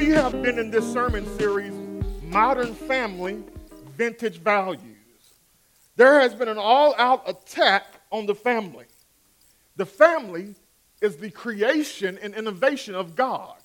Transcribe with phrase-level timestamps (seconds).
[0.00, 1.74] we have been in this sermon series,
[2.22, 3.44] Modern Family
[3.98, 4.80] Vintage Values.
[5.96, 8.86] There has been an all out attack on the family.
[9.76, 10.54] The family
[11.02, 13.58] is the creation and innovation of God.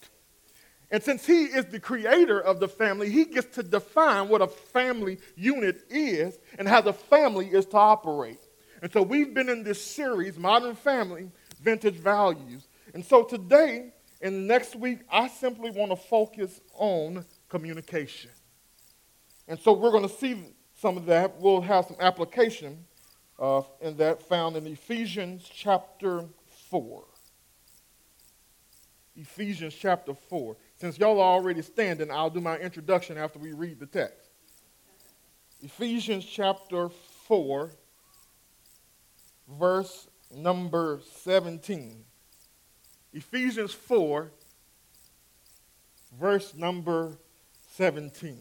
[0.91, 4.47] And since He is the creator of the family, He gets to define what a
[4.47, 8.41] family unit is and how the family is to operate.
[8.81, 12.67] And so we've been in this series, Modern Family Vintage Values.
[12.93, 18.31] And so today and next week, I simply want to focus on communication.
[19.47, 21.39] And so we're going to see some of that.
[21.39, 22.85] We'll have some application
[23.39, 26.25] uh, in that found in Ephesians chapter
[26.69, 27.03] 4.
[29.15, 30.57] Ephesians chapter 4.
[30.77, 34.29] Since y'all are already standing, I'll do my introduction after we read the text.
[35.61, 36.89] Ephesians chapter
[37.27, 37.71] 4,
[39.57, 42.03] verse number 17.
[43.15, 44.29] Ephesians 4,
[46.19, 47.17] verse number
[47.71, 48.37] 17.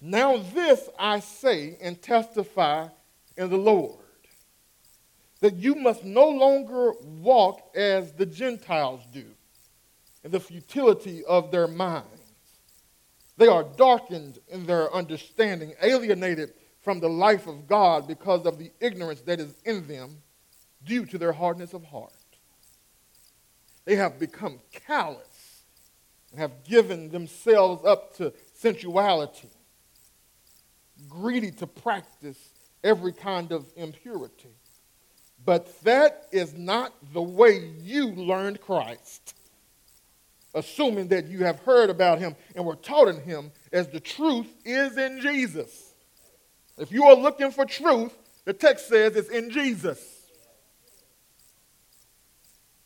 [0.00, 2.86] Now, this I say and testify
[3.36, 3.98] in the Lord
[5.40, 9.24] that you must no longer walk as the Gentiles do,
[10.22, 12.32] in the futility of their minds.
[13.36, 18.70] They are darkened in their understanding, alienated from the life of God because of the
[18.80, 20.18] ignorance that is in them
[20.84, 22.12] due to their hardness of heart.
[23.86, 25.62] They have become callous
[26.30, 29.48] and have given themselves up to sensuality,
[31.08, 32.50] greedy to practice
[32.84, 34.50] every kind of impurity.
[35.44, 39.34] But that is not the way you learned Christ.
[40.54, 44.48] Assuming that you have heard about him and were taught in him as the truth
[44.64, 45.94] is in Jesus.
[46.78, 48.12] If you are looking for truth,
[48.44, 50.15] the text says it's in Jesus.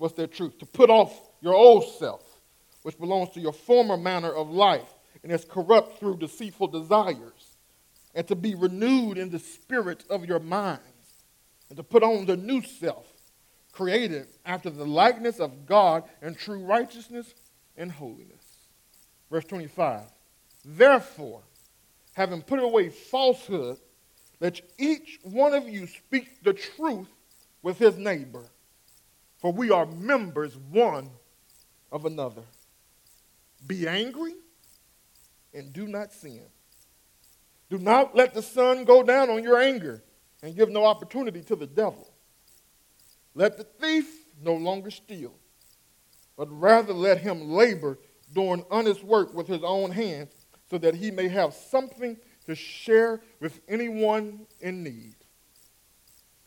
[0.00, 0.56] What's their truth?
[0.60, 2.22] To put off your old self,
[2.84, 7.58] which belongs to your former manner of life and is corrupt through deceitful desires,
[8.14, 10.80] and to be renewed in the spirit of your minds,
[11.68, 13.04] and to put on the new self,
[13.72, 17.34] created after the likeness of God in true righteousness
[17.76, 18.68] and holiness.
[19.30, 20.00] Verse 25.
[20.64, 21.42] Therefore,
[22.14, 23.76] having put away falsehood,
[24.40, 27.10] let each one of you speak the truth
[27.60, 28.46] with his neighbor
[29.40, 31.10] for we are members one
[31.90, 32.42] of another.
[33.66, 34.34] Be angry
[35.54, 36.42] and do not sin.
[37.68, 40.02] Do not let the sun go down on your anger
[40.42, 42.10] and give no opportunity to the devil.
[43.34, 45.34] Let the thief no longer steal,
[46.36, 47.98] but rather let him labor
[48.32, 50.32] doing honest work with his own hands
[50.68, 55.14] so that he may have something to share with anyone in need.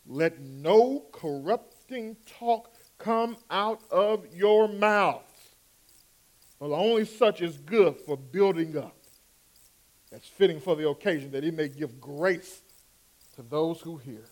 [0.06, 5.22] Let no corrupting talk come out of your mouth.
[6.58, 8.96] Well, only such is good for building up.
[10.10, 12.62] That's fitting for the occasion, that he may give grace
[13.36, 14.24] to those who hear.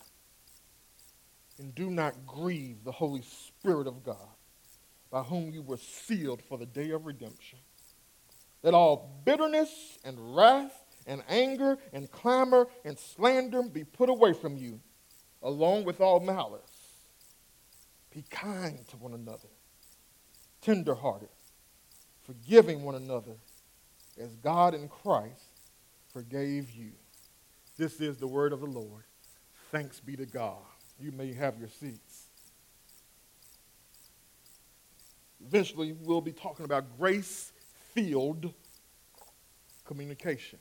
[1.58, 4.16] And do not grieve the Holy Spirit of God,
[5.10, 7.58] by whom you were sealed for the day of redemption.
[8.62, 10.72] Let all bitterness and wrath
[11.06, 14.80] and anger and clamor and slander be put away from you,
[15.42, 16.71] along with all malice.
[18.14, 19.48] Be kind to one another,
[20.60, 21.30] tenderhearted,
[22.22, 23.36] forgiving one another
[24.20, 25.60] as God in Christ
[26.12, 26.92] forgave you.
[27.78, 29.04] This is the word of the Lord.
[29.70, 30.58] Thanks be to God.
[31.00, 32.26] You may have your seats.
[35.46, 37.52] Eventually, we'll be talking about grace
[37.94, 38.52] filled
[39.84, 40.58] communication.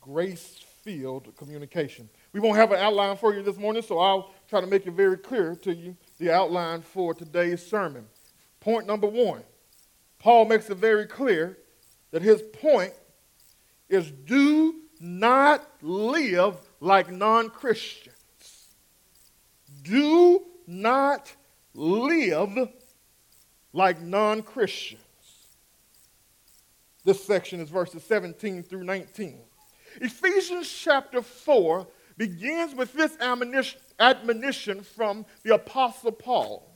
[0.00, 2.08] Grace filled communication.
[2.32, 4.92] We won't have an outline for you this morning, so I'll try to make it
[4.92, 8.06] very clear to you the outline for today's sermon.
[8.60, 9.42] Point number one
[10.18, 11.58] Paul makes it very clear
[12.10, 12.92] that his point
[13.88, 18.14] is do not live like non Christians.
[19.82, 21.34] Do not
[21.74, 22.70] live
[23.72, 25.00] like non Christians.
[27.04, 29.40] This section is verses 17 through 19.
[30.00, 31.86] Ephesians chapter 4
[32.16, 33.16] begins with this
[33.98, 36.68] admonition from the Apostle Paul.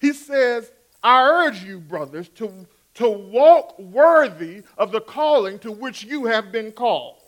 [0.00, 0.70] He says,
[1.02, 6.52] I urge you, brothers, to, to walk worthy of the calling to which you have
[6.52, 7.20] been called.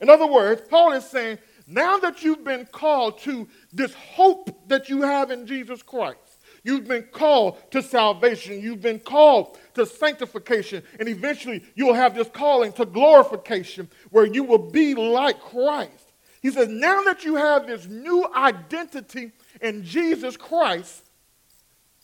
[0.00, 4.88] In other words, Paul is saying, now that you've been called to this hope that
[4.88, 6.31] you have in Jesus Christ,
[6.64, 8.60] You've been called to salvation.
[8.60, 10.82] You've been called to sanctification.
[11.00, 16.12] And eventually you'll have this calling to glorification where you will be like Christ.
[16.40, 21.04] He says, now that you have this new identity in Jesus Christ,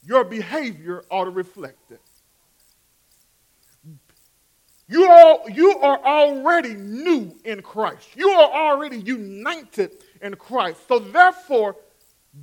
[0.04, 2.00] your behavior ought to reflect it.
[4.88, 8.08] You are, you are already new in Christ.
[8.16, 10.80] You are already united in Christ.
[10.88, 11.76] So therefore,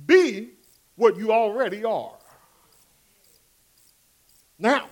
[0.06, 0.50] be
[0.96, 2.12] what you already are.
[4.58, 4.88] Now,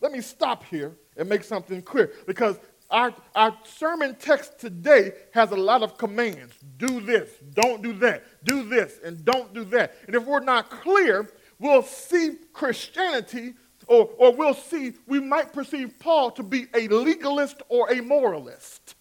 [0.00, 2.58] let me stop here and make something clear because
[2.90, 6.54] our, our sermon text today has a lot of commands.
[6.76, 9.94] Do this, don't do that, do this, and don't do that.
[10.06, 11.30] And if we're not clear,
[11.60, 13.54] we'll see Christianity
[13.86, 18.94] or, or we'll see, we might perceive Paul to be a legalist or a moralist.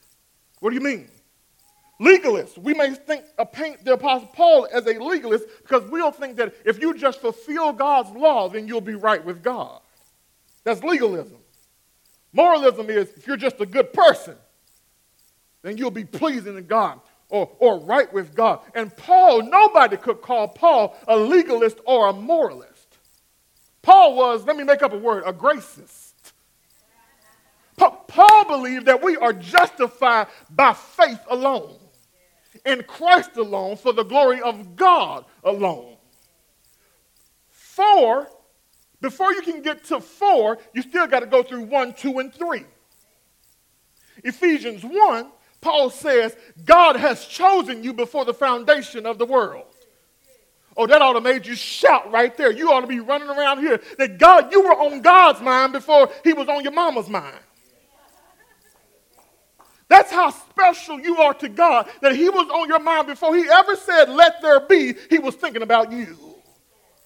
[0.59, 1.09] What do you mean?
[1.99, 2.57] Legalist.
[2.57, 6.53] We may think uh, paint the Apostle Paul as a legalist because we'll think that
[6.65, 9.81] if you just fulfill God's law, then you'll be right with God.
[10.63, 11.37] That's legalism.
[12.31, 14.35] Moralism is if you're just a good person,
[15.61, 18.61] then you'll be pleasing to God or, or right with God.
[18.73, 22.97] And Paul, nobody could call Paul a legalist or a moralist.
[23.81, 26.13] Paul was, let me make up a word, a gracist.
[27.77, 31.75] Paul believed that we are justified by faith alone,
[32.65, 35.95] in Christ alone, for the glory of God alone.
[37.49, 38.27] Four,
[39.01, 42.33] before you can get to four, you still got to go through one, two, and
[42.33, 42.65] three.
[44.23, 45.27] Ephesians 1,
[45.61, 46.35] Paul says,
[46.65, 49.65] God has chosen you before the foundation of the world.
[50.75, 52.51] Oh, that ought to made you shout right there.
[52.51, 56.09] You ought to be running around here that God, you were on God's mind before
[56.23, 57.39] he was on your mama's mind.
[59.89, 63.49] That's how special you are to God, that he was on your mind before he
[63.49, 66.17] ever said, let there be, he was thinking about you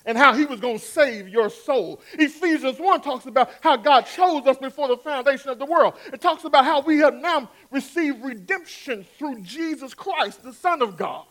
[0.06, 2.02] and how he was going to save your soul.
[2.14, 5.94] Ephesians 1 talks about how God chose us before the foundation of the world.
[6.12, 10.98] It talks about how we have now received redemption through Jesus Christ, the Son of
[10.98, 11.26] God.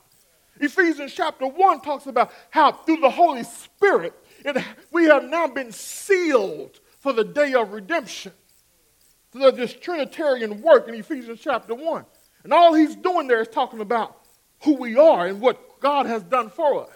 [0.58, 4.14] Ephesians chapter 1 talks about how through the Holy Spirit
[4.44, 4.56] it,
[4.90, 8.32] we have now been sealed for the day of redemption.
[9.32, 12.04] So this Trinitarian work in Ephesians chapter 1.
[12.44, 14.18] And all he's doing there is talking about
[14.62, 16.90] who we are and what God has done for us.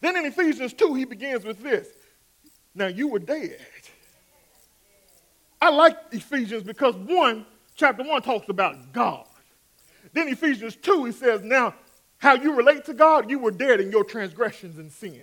[0.00, 1.88] Then in Ephesians 2, he begins with this.
[2.74, 3.58] Now you were dead.
[5.60, 9.26] I like Ephesians because 1, chapter 1 talks about God.
[10.12, 11.74] Then Ephesians 2, he says, Now
[12.18, 15.22] how you relate to God, you were dead in your transgressions and sins.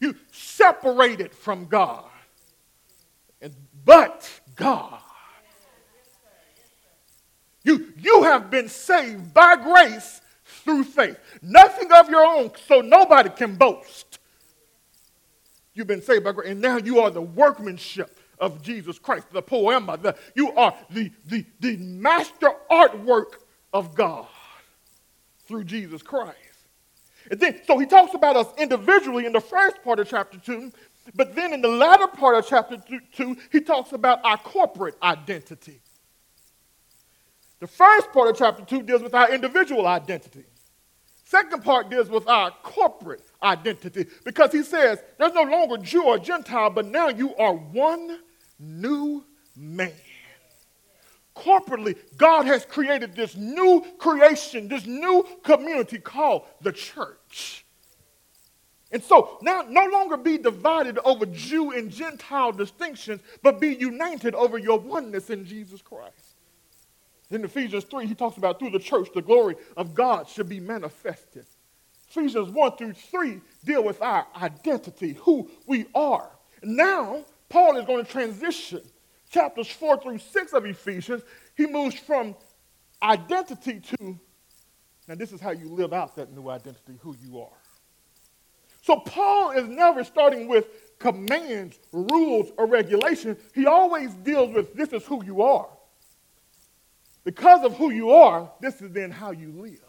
[0.00, 2.04] You separated from God.
[3.86, 4.98] But God.
[7.64, 11.18] You, you have been saved by grace through faith.
[11.40, 14.18] Nothing of your own, so nobody can boast.
[15.72, 19.42] You've been saved by grace, and now you are the workmanship of Jesus Christ, the
[19.42, 20.00] poiema.
[20.00, 23.34] The, you are the, the, the master artwork
[23.72, 24.26] of God
[25.46, 26.36] through Jesus Christ.
[27.30, 30.72] And then, so he talks about us individually in the first part of chapter 2,
[31.14, 32.76] but then in the latter part of chapter
[33.12, 35.80] 2, he talks about our corporate identity.
[37.60, 40.44] The first part of chapter 2 deals with our individual identity.
[41.24, 46.18] Second part deals with our corporate identity because he says there's no longer Jew or
[46.18, 48.20] Gentile, but now you are one
[48.58, 49.24] new
[49.56, 49.92] man
[51.36, 57.65] corporately, God has created this new creation, this new community called the church.
[58.92, 64.34] And so now no longer be divided over Jew and Gentile distinctions, but be united
[64.34, 66.36] over your oneness in Jesus Christ.
[67.30, 70.60] In Ephesians 3, he talks about through the church, the glory of God should be
[70.60, 71.46] manifested.
[72.08, 76.30] Ephesians 1 through 3 deal with our identity, who we are.
[76.62, 78.82] Now, Paul is going to transition
[79.30, 81.22] chapters 4 through 6 of Ephesians,
[81.56, 82.34] he moves from
[83.02, 84.18] identity to,
[85.08, 87.65] now this is how you live out that new identity, who you are.
[88.86, 90.68] So Paul is never starting with
[91.00, 93.36] commands, rules, or regulations.
[93.52, 95.66] He always deals with this is who you are.
[97.24, 99.80] Because of who you are, this is then how you live.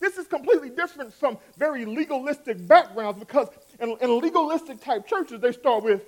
[0.00, 3.46] This is completely different from very legalistic backgrounds because
[3.78, 6.02] in, in legalistic type churches, they start with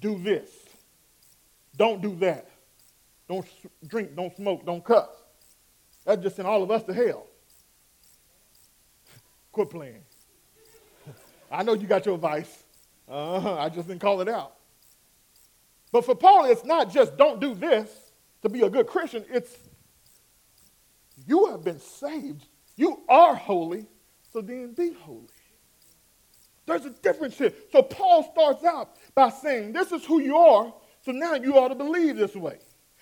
[0.00, 0.48] do this.
[1.76, 2.48] Don't do that.
[3.28, 3.46] Don't
[3.86, 5.10] drink, don't smoke, don't cuss.
[6.06, 7.26] That just sent all of us to hell.
[9.52, 10.02] Quit playing.
[11.52, 12.64] I know you got your vice.
[13.08, 13.58] Uh-huh.
[13.58, 14.54] I just didn't call it out.
[15.92, 17.90] But for Paul, it's not just don't do this
[18.40, 19.24] to be a good Christian.
[19.30, 19.54] It's
[21.26, 22.46] you have been saved.
[22.76, 23.86] You are holy,
[24.32, 25.28] so then be holy.
[26.66, 27.52] There's a difference here.
[27.70, 30.72] So Paul starts out by saying, This is who you are,
[31.04, 32.58] so now you ought to believe this way.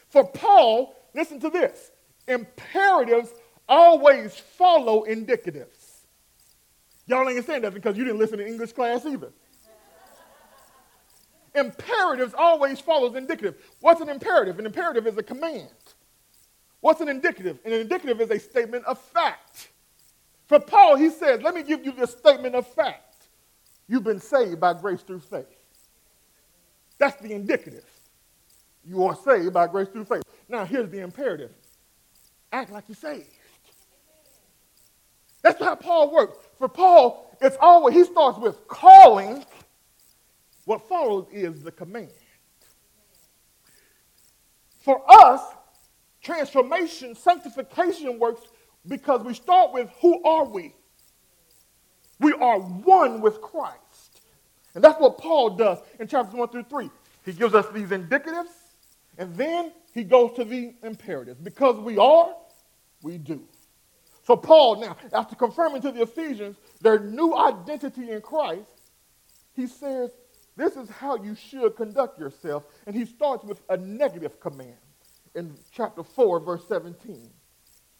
[0.08, 1.92] For Paul, listen to this
[2.26, 3.32] imperatives
[3.68, 5.79] always follow indicatives.
[7.10, 9.32] Y'all ain't saying that because you didn't listen to English class either.
[11.56, 13.56] imperatives always follows indicative.
[13.80, 14.60] What's an imperative?
[14.60, 15.70] An imperative is a command.
[16.78, 17.58] What's an indicative?
[17.64, 19.70] An indicative is a statement of fact.
[20.46, 23.26] For Paul, he says, let me give you this statement of fact.
[23.88, 25.46] You've been saved by grace through faith.
[26.98, 27.90] That's the indicative.
[28.84, 30.22] You are saved by grace through faith.
[30.48, 31.50] Now, here's the imperative
[32.52, 33.26] act like you're saved.
[35.42, 36.38] That's how Paul works.
[36.60, 39.42] For Paul, it's always, he starts with calling.
[40.66, 42.10] What follows is the command.
[44.82, 45.40] For us,
[46.22, 48.42] transformation, sanctification works
[48.86, 50.74] because we start with who are we?
[52.18, 54.20] We are one with Christ.
[54.74, 56.90] And that's what Paul does in chapters 1 through 3.
[57.24, 58.52] He gives us these indicatives,
[59.16, 61.40] and then he goes to the imperatives.
[61.40, 62.34] Because we are,
[63.02, 63.42] we do.
[64.30, 68.70] So, Paul, now, after confirming to the Ephesians their new identity in Christ,
[69.56, 70.12] he says,
[70.54, 72.62] This is how you should conduct yourself.
[72.86, 74.76] And he starts with a negative command
[75.34, 77.28] in chapter 4, verse 17.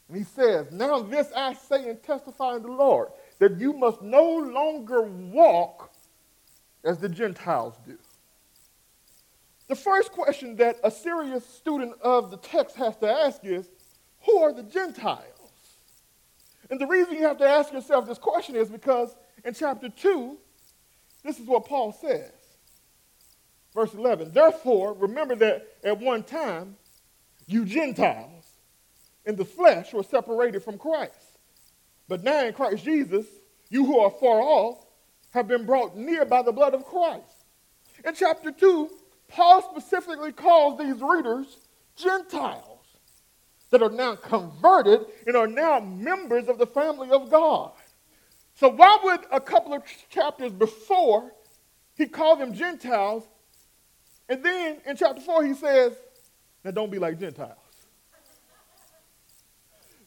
[0.06, 3.08] And he says, Now this I say and testify in the Lord,
[3.40, 5.90] that you must no longer walk
[6.84, 7.98] as the Gentiles do.
[9.66, 13.68] The first question that a serious student of the text has to ask is,
[14.20, 15.39] who are the Gentiles?
[16.70, 20.36] And the reason you have to ask yourself this question is because in chapter 2,
[21.24, 22.30] this is what Paul says.
[23.74, 26.76] Verse 11, therefore, remember that at one time,
[27.46, 28.44] you Gentiles
[29.26, 31.38] in the flesh were separated from Christ.
[32.08, 33.26] But now in Christ Jesus,
[33.68, 34.84] you who are far off
[35.30, 37.44] have been brought near by the blood of Christ.
[38.04, 38.90] In chapter 2,
[39.28, 41.58] Paul specifically calls these readers
[41.96, 42.69] Gentiles
[43.70, 47.72] that are now converted and are now members of the family of God.
[48.54, 51.32] So, why would a couple of chapters before
[51.96, 53.24] he called them Gentiles,
[54.28, 55.92] and then in chapter 4 he says,
[56.64, 57.56] now, don't be like Gentiles.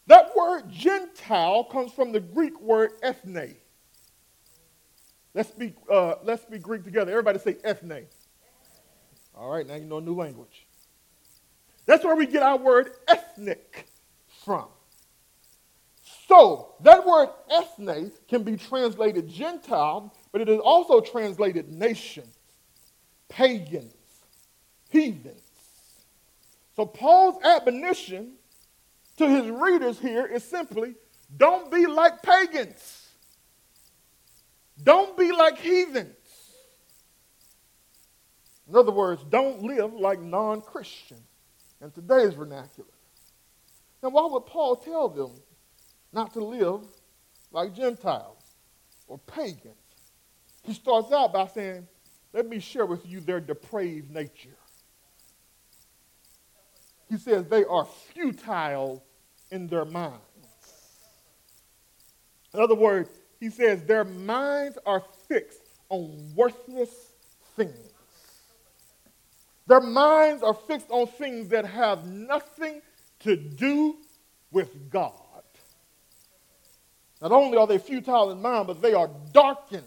[0.06, 3.56] That word Gentile comes from the Greek word ethne.
[5.34, 7.12] Let's be, uh, let's be Greek together.
[7.12, 8.06] Everybody say ethne.
[9.36, 10.63] All right, now you know a new language.
[11.86, 13.88] That's where we get our word ethnic
[14.46, 14.68] from.
[16.28, 22.24] So, that word ethne can be translated Gentile, but it is also translated nation,
[23.30, 23.94] pagans,
[24.90, 25.36] heathen.
[26.76, 28.34] So Paul's admonition
[29.18, 30.96] to his readers here is simply
[31.36, 33.08] don't be like pagans.
[34.82, 36.16] Don't be like heathens.
[38.68, 41.22] In other words, don't live like non Christians
[41.84, 42.90] in today's vernacular.
[44.02, 45.32] Now, why would Paul tell them
[46.12, 46.82] not to live
[47.52, 48.42] like Gentiles
[49.08, 49.76] or pagans?
[50.64, 51.88] He starts out by saying,
[52.32, 54.58] Let me share with you their depraved nature.
[57.10, 59.04] He says they are futile
[59.52, 60.22] in their minds.
[62.54, 63.10] In other words,
[63.40, 67.14] he says their minds are fixed on worthless
[67.56, 67.93] things.
[69.68, 72.82] Their minds are fixed on things that have nothing
[73.20, 73.98] to do
[74.52, 75.14] with God.
[77.22, 79.84] Not only are they futile in mind, but they are darkened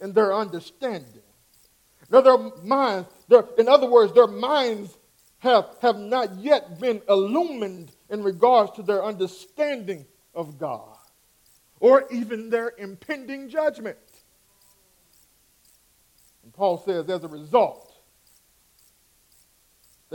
[0.00, 1.22] in their understanding.
[2.10, 4.96] Now, their minds, their, in other words, their minds
[5.38, 10.04] have, have not yet been illumined in regards to their understanding
[10.34, 10.96] of God
[11.80, 13.98] or even their impending judgment.
[16.44, 17.85] And Paul says, as a result,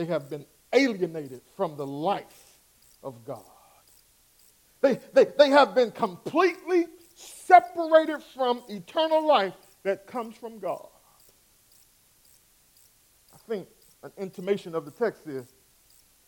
[0.02, 2.58] they have been alienated from the life
[3.04, 3.44] of God.
[4.82, 9.54] They, they, they have been completely separated from eternal life
[9.84, 10.88] that comes from God.
[13.32, 13.68] I think
[14.02, 15.46] an intimation of the text is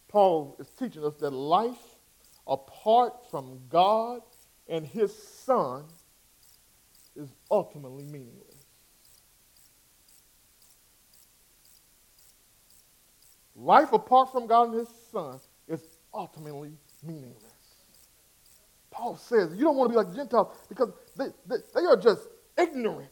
[0.07, 1.97] Paul is teaching us that life
[2.45, 4.21] apart from God
[4.67, 5.85] and his Son
[7.15, 8.52] is ultimately meaningless.
[13.55, 15.81] Life apart from God and his Son is
[16.13, 16.71] ultimately
[17.03, 17.53] meaningless.
[18.91, 22.27] Paul says you don't want to be like Gentiles because they, they, they are just
[22.57, 23.09] ignorant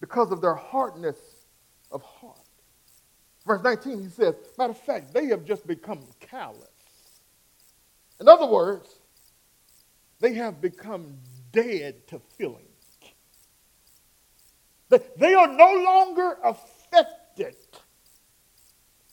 [0.00, 1.16] because of their hardness
[1.90, 2.38] of heart.
[3.46, 6.68] Verse 19, he says, matter of fact, they have just become callous.
[8.20, 8.98] In other words,
[10.20, 11.18] they have become
[11.52, 12.60] dead to feelings.
[14.88, 17.56] They are no longer affected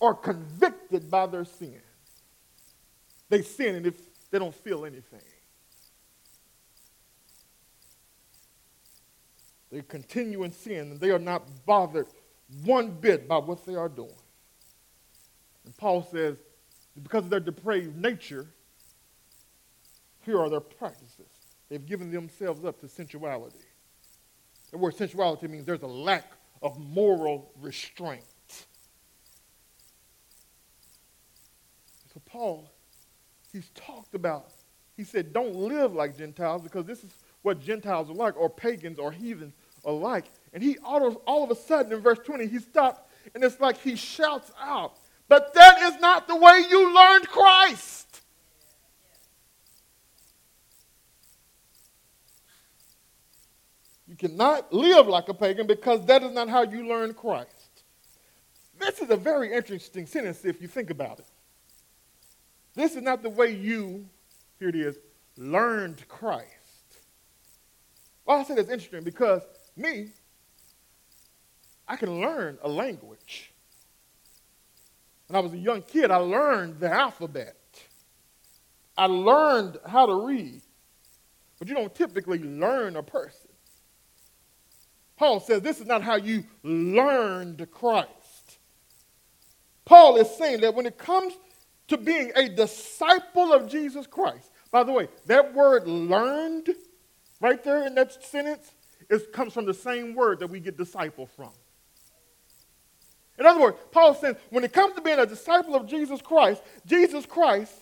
[0.01, 1.79] or convicted by their sin.
[3.29, 3.93] They sin and if
[4.31, 5.21] they don't feel anything.
[9.71, 12.07] They continue in sin and they are not bothered
[12.65, 14.09] one bit by what they are doing.
[15.63, 16.35] And Paul says,
[17.01, 18.47] because of their depraved nature,
[20.25, 21.29] here are their practices.
[21.69, 23.59] They've given themselves up to sensuality.
[24.71, 26.31] The word sensuality means there's a lack
[26.61, 28.23] of moral restraint.
[32.13, 32.69] So Paul,
[33.51, 34.49] he's talked about,
[34.95, 37.11] he said, don't live like Gentiles because this is
[37.41, 40.25] what Gentiles are like, or pagans or heathens are like.
[40.53, 43.59] And he all of, all of a sudden in verse 20, he stopped and it's
[43.59, 44.97] like he shouts out,
[45.27, 48.21] but that is not the way you learned Christ.
[54.07, 57.49] You cannot live like a pagan because that is not how you learn Christ.
[58.77, 61.25] This is a very interesting sentence if you think about it.
[62.75, 64.07] This is not the way you,
[64.59, 64.97] here it is,
[65.37, 66.47] learned Christ.
[68.25, 69.41] Well, I say that's interesting because
[69.75, 70.11] me,
[71.87, 73.51] I can learn a language.
[75.27, 77.55] When I was a young kid, I learned the alphabet.
[78.97, 80.61] I learned how to read.
[81.59, 83.49] But you don't typically learn a person.
[85.17, 88.57] Paul says this is not how you learned Christ.
[89.85, 91.33] Paul is saying that when it comes
[91.91, 96.69] to being a disciple of Jesus Christ, by the way, that word learned
[97.41, 98.71] right there in that sentence
[99.33, 101.49] comes from the same word that we get disciple from.
[103.37, 106.63] In other words, Paul says when it comes to being a disciple of Jesus Christ,
[106.85, 107.73] Jesus Christ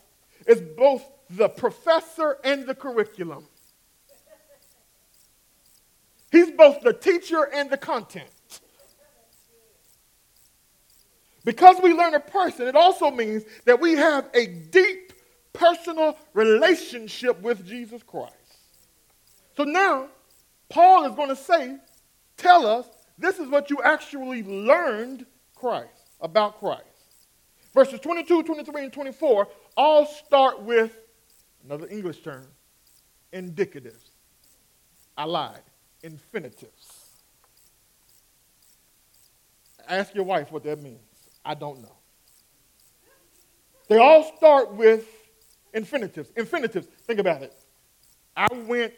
[0.47, 3.45] is both the professor and the curriculum.
[6.31, 8.31] He's both the teacher and the content.
[11.49, 15.13] Because we learn a person, it also means that we have a deep
[15.51, 18.35] personal relationship with Jesus Christ.
[19.57, 20.09] So now,
[20.69, 21.77] Paul is going to say,
[22.37, 22.85] tell us,
[23.17, 25.89] this is what you actually learned Christ,
[26.21, 26.83] about Christ.
[27.73, 30.99] Verses 22, 23, and 24 all start with
[31.65, 32.45] another English term,
[33.33, 34.11] indicatives.
[35.17, 35.63] I lied
[36.03, 37.07] infinitives.
[39.87, 41.08] Ask your wife what that means.
[41.43, 41.95] I don't know.
[43.87, 45.07] They all start with
[45.73, 46.31] infinitives.
[46.37, 47.53] Infinitives, think about it.
[48.35, 48.93] I went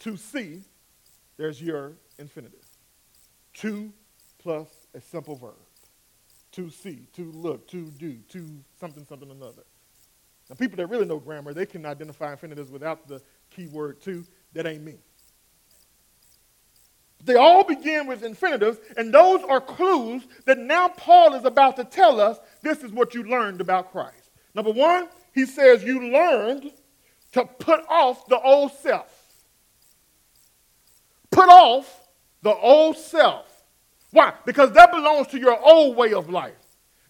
[0.00, 0.62] to see,
[1.36, 2.64] there's your infinitive.
[3.54, 3.92] To
[4.38, 5.54] plus a simple verb.
[6.52, 8.48] To see, to look, to do, to
[8.80, 9.62] something, something, another.
[10.48, 14.24] Now, people that really know grammar, they can identify infinitives without the keyword to.
[14.54, 14.94] That ain't me.
[17.24, 21.84] They all begin with infinitives, and those are clues that now Paul is about to
[21.84, 24.30] tell us this is what you learned about Christ.
[24.54, 26.72] Number one, he says you learned
[27.32, 29.14] to put off the old self.
[31.30, 32.08] Put off
[32.42, 33.46] the old self.
[34.10, 34.32] Why?
[34.46, 36.54] Because that belongs to your old way of life.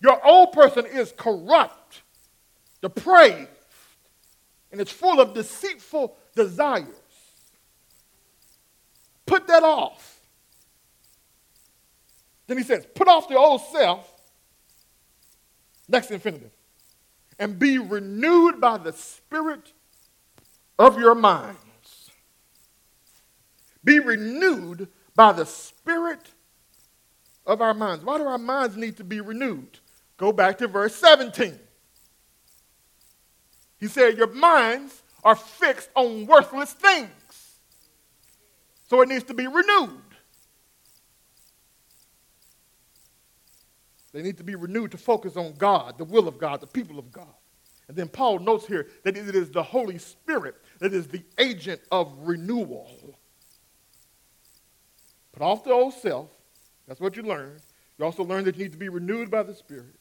[0.00, 2.02] Your old person is corrupt,
[2.82, 3.48] depraved,
[4.70, 6.97] and it's full of deceitful desires.
[9.28, 10.20] Put that off.
[12.46, 14.10] Then he says, put off the old self,
[15.86, 16.50] next infinitive,
[17.38, 19.74] and be renewed by the spirit
[20.78, 21.58] of your minds.
[23.84, 26.30] Be renewed by the spirit
[27.46, 28.04] of our minds.
[28.04, 29.78] Why do our minds need to be renewed?
[30.16, 31.58] Go back to verse 17.
[33.78, 37.08] He said, Your minds are fixed on worthless things.
[38.88, 40.02] So it needs to be renewed.
[44.12, 46.98] They need to be renewed to focus on God, the will of God, the people
[46.98, 47.34] of God.
[47.88, 51.80] And then Paul notes here that it is the Holy Spirit that is the agent
[51.92, 53.18] of renewal.
[55.32, 56.30] Put off the old self.
[56.86, 57.60] That's what you learned.
[57.98, 59.94] You also learned that you need to be renewed by the Spirit.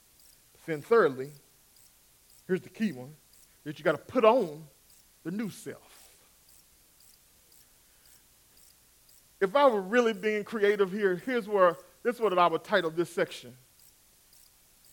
[0.65, 1.32] Then, thirdly,
[2.45, 3.13] here's the key one
[3.63, 4.63] that you got to put on
[5.23, 5.87] the new self.
[9.39, 12.89] If I were really being creative here, here's where this is what I would title
[12.89, 13.56] this section.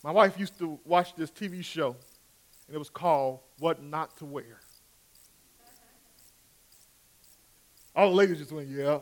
[0.03, 1.97] My wife used to watch this TV show,
[2.67, 4.61] and it was called What Not to Wear.
[7.97, 8.99] All the ladies just went, yeah.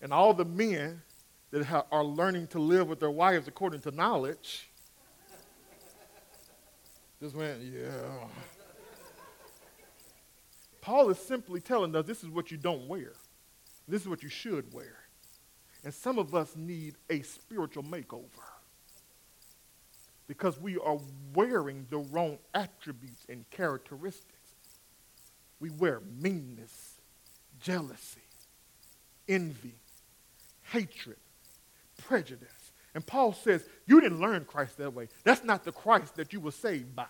[0.00, 1.02] And all the men
[1.50, 4.70] that ha- are learning to live with their wives according to knowledge
[7.20, 7.90] just went, yeah.
[10.80, 13.12] Paul is simply telling us this is what you don't wear.
[13.90, 14.96] This is what you should wear.
[15.84, 18.28] And some of us need a spiritual makeover
[20.26, 20.98] because we are
[21.34, 24.34] wearing the wrong attributes and characteristics.
[25.58, 27.00] We wear meanness,
[27.60, 28.20] jealousy,
[29.28, 29.74] envy,
[30.62, 31.16] hatred,
[31.98, 32.72] prejudice.
[32.94, 35.08] And Paul says, You didn't learn Christ that way.
[35.24, 37.06] That's not the Christ that you were saved by.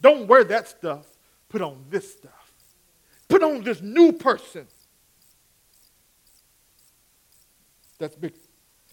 [0.00, 1.06] Don't wear that stuff.
[1.48, 2.52] Put on this stuff.
[3.28, 4.66] Put on this new person
[7.98, 8.32] that's been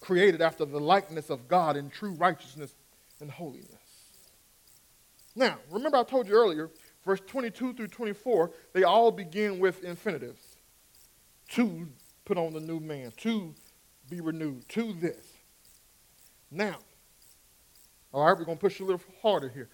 [0.00, 2.74] created after the likeness of God in true righteousness
[3.20, 3.68] and holiness.
[5.34, 6.70] Now, remember I told you earlier,
[7.04, 10.56] verse 22 through 24, they all begin with infinitives.
[11.50, 11.86] To
[12.24, 13.54] put on the new man, to
[14.08, 15.26] be renewed, to this.
[16.50, 16.76] Now,
[18.12, 19.68] all right, we're going to push a little harder here.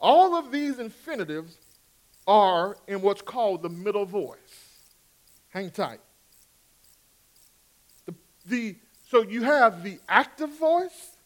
[0.00, 1.58] All of these infinitives
[2.26, 4.38] are in what's called the middle voice.
[5.48, 6.00] Hang tight.
[8.46, 8.76] The,
[9.08, 11.16] so you have the active voice,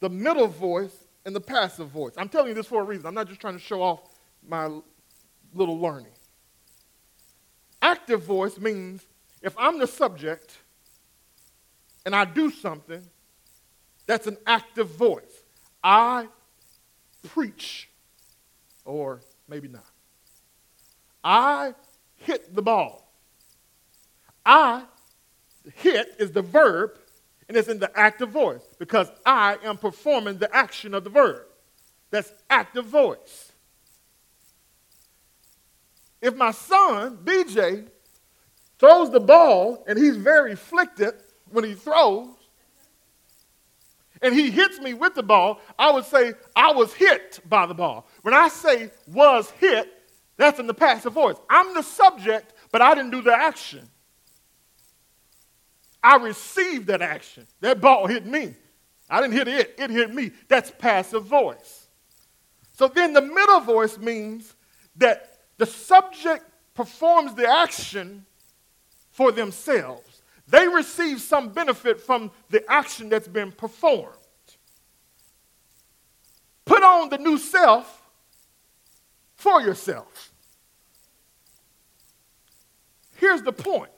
[0.00, 2.14] the middle voice, and the passive voice.
[2.16, 3.06] I'm telling you this for a reason.
[3.06, 4.00] I'm not just trying to show off
[4.46, 4.68] my
[5.54, 6.12] little learning.
[7.80, 9.02] Active voice means
[9.42, 10.58] if I'm the subject
[12.04, 13.02] and I do something,
[14.06, 15.42] that's an active voice.
[15.82, 16.28] I
[17.28, 17.88] preach,
[18.84, 19.86] or maybe not.
[21.22, 21.74] I
[22.16, 23.12] hit the ball.
[24.44, 24.84] I
[25.74, 26.98] hit is the verb,
[27.48, 31.42] and it's in the active voice because I am performing the action of the verb.
[32.10, 33.52] That's active voice.
[36.20, 37.88] If my son, BJ,
[38.78, 41.14] throws the ball and he's very afflicted
[41.50, 42.28] when he throws,
[44.22, 47.74] and he hits me with the ball, I would say, I was hit by the
[47.74, 48.06] ball.
[48.22, 49.92] When I say was hit,
[50.36, 51.36] that's in the passive voice.
[51.50, 53.88] I'm the subject, but I didn't do the action.
[56.02, 57.46] I received that action.
[57.60, 58.54] That ball hit me.
[59.08, 60.32] I didn't hit it, it hit me.
[60.48, 61.86] That's passive voice.
[62.72, 64.54] So then the middle voice means
[64.96, 68.24] that the subject performs the action
[69.10, 70.22] for themselves.
[70.48, 74.16] They receive some benefit from the action that's been performed.
[76.64, 78.02] Put on the new self
[79.36, 80.32] for yourself.
[83.16, 83.92] Here's the point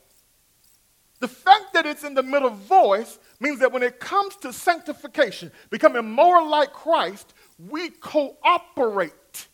[1.20, 5.50] the fact that it's in the middle voice means that when it comes to sanctification,
[5.70, 9.46] becoming more like Christ, we cooperate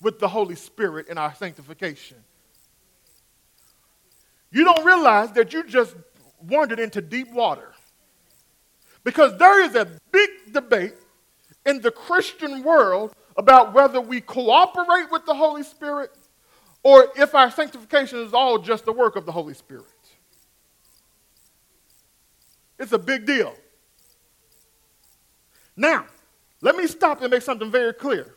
[0.00, 2.18] with the Holy Spirit in our sanctification.
[4.50, 5.94] You don't realize that you just
[6.40, 7.72] wandered into deep water.
[9.04, 10.94] Because there is a big debate
[11.66, 16.10] in the Christian world about whether we cooperate with the Holy Spirit
[16.82, 19.91] or if our sanctification is all just the work of the Holy Spirit.
[22.82, 23.54] It's a big deal.
[25.76, 26.04] Now,
[26.60, 28.34] let me stop and make something very clear.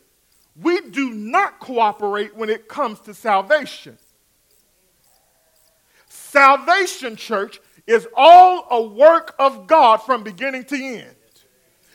[0.56, 3.98] We do not cooperate when it comes to salvation.
[6.08, 11.16] Salvation, church, is all a work of God from beginning to end.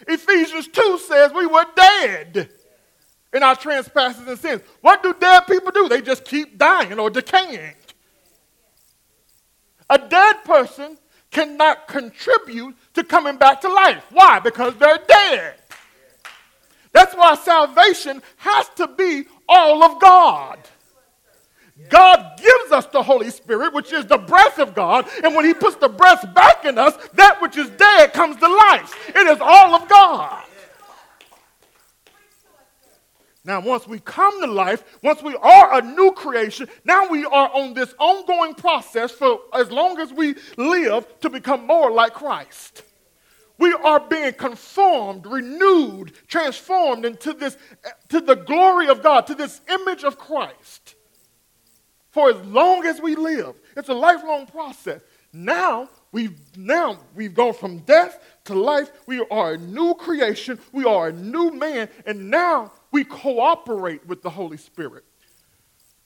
[0.09, 2.51] Ephesians 2 says we were dead
[3.33, 4.63] in our trespasses and sins.
[4.81, 5.89] What do dead people do?
[5.89, 7.75] They just keep dying or decaying.
[9.89, 10.99] A dead person
[11.31, 14.05] cannot contribute to coming back to life.
[14.11, 14.41] Why?
[14.41, 15.55] Because they're dead.
[16.93, 20.59] That's why salvation has to be all of God.
[21.89, 25.09] God gives us the Holy Spirit, which is the breath of God.
[25.25, 28.49] And when He puts the breath back in us, that which is dead comes to
[28.49, 28.95] life.
[29.09, 30.45] It is all of God.
[33.43, 37.51] Now, once we come to life, once we are a new creation, now we are
[37.55, 42.83] on this ongoing process for as long as we live to become more like Christ.
[43.59, 47.57] We are being conformed, renewed, transformed into this,
[48.09, 50.95] to the glory of God, to this image of Christ
[52.11, 53.55] for as long as we live.
[53.77, 55.01] It's a lifelong process.
[55.33, 58.91] Now we've now we've gone from death to life.
[59.07, 60.59] We are a new creation.
[60.73, 65.05] We are a new man, and now we cooperate with the Holy Spirit.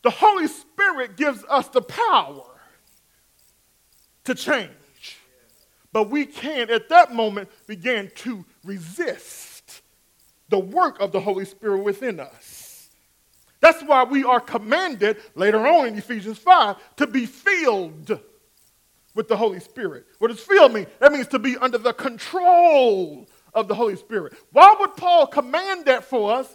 [0.03, 2.45] The Holy Spirit gives us the power
[4.25, 4.71] to change.
[5.93, 9.83] But we can, at that moment, begin to resist
[10.49, 12.91] the work of the Holy Spirit within us.
[13.61, 18.21] That's why we are commanded later on in Ephesians 5 to be filled
[19.15, 20.05] with the Holy Spirit.
[20.19, 20.87] What does fill mean?
[20.99, 24.35] That means to be under the control of the Holy Spirit.
[24.53, 26.55] Why would Paul command that for us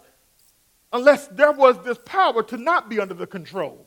[0.92, 3.86] unless there was this power to not be under the control?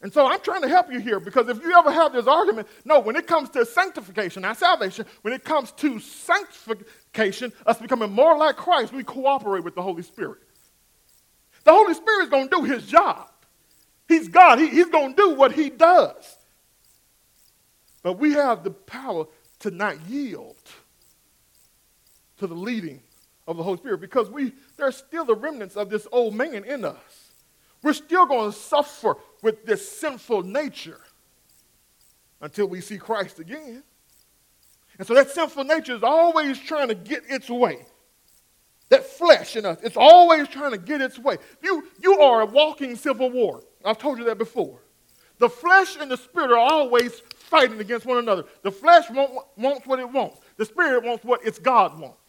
[0.00, 2.68] And so I'm trying to help you here because if you ever have this argument,
[2.84, 8.12] no, when it comes to sanctification, not salvation, when it comes to sanctification, us becoming
[8.12, 10.38] more like Christ, we cooperate with the Holy Spirit.
[11.64, 13.28] The Holy Spirit is going to do his job.
[14.06, 14.60] He's God.
[14.60, 16.36] He, he's going to do what he does.
[18.02, 19.26] But we have the power
[19.60, 20.56] to not yield
[22.38, 23.02] to the leading
[23.48, 26.84] of the Holy Spirit because we there's still the remnants of this old man in
[26.84, 27.32] us.
[27.82, 31.00] We're still going to suffer with this sinful nature
[32.40, 33.82] until we see Christ again.
[34.98, 37.86] And so that sinful nature is always trying to get its way.
[38.90, 41.36] That flesh in us, it's always trying to get its way.
[41.62, 43.62] You, you are a walking civil war.
[43.84, 44.80] I've told you that before.
[45.38, 48.44] The flesh and the spirit are always fighting against one another.
[48.62, 50.40] The flesh wants what it wants.
[50.56, 52.27] The spirit wants what its God wants.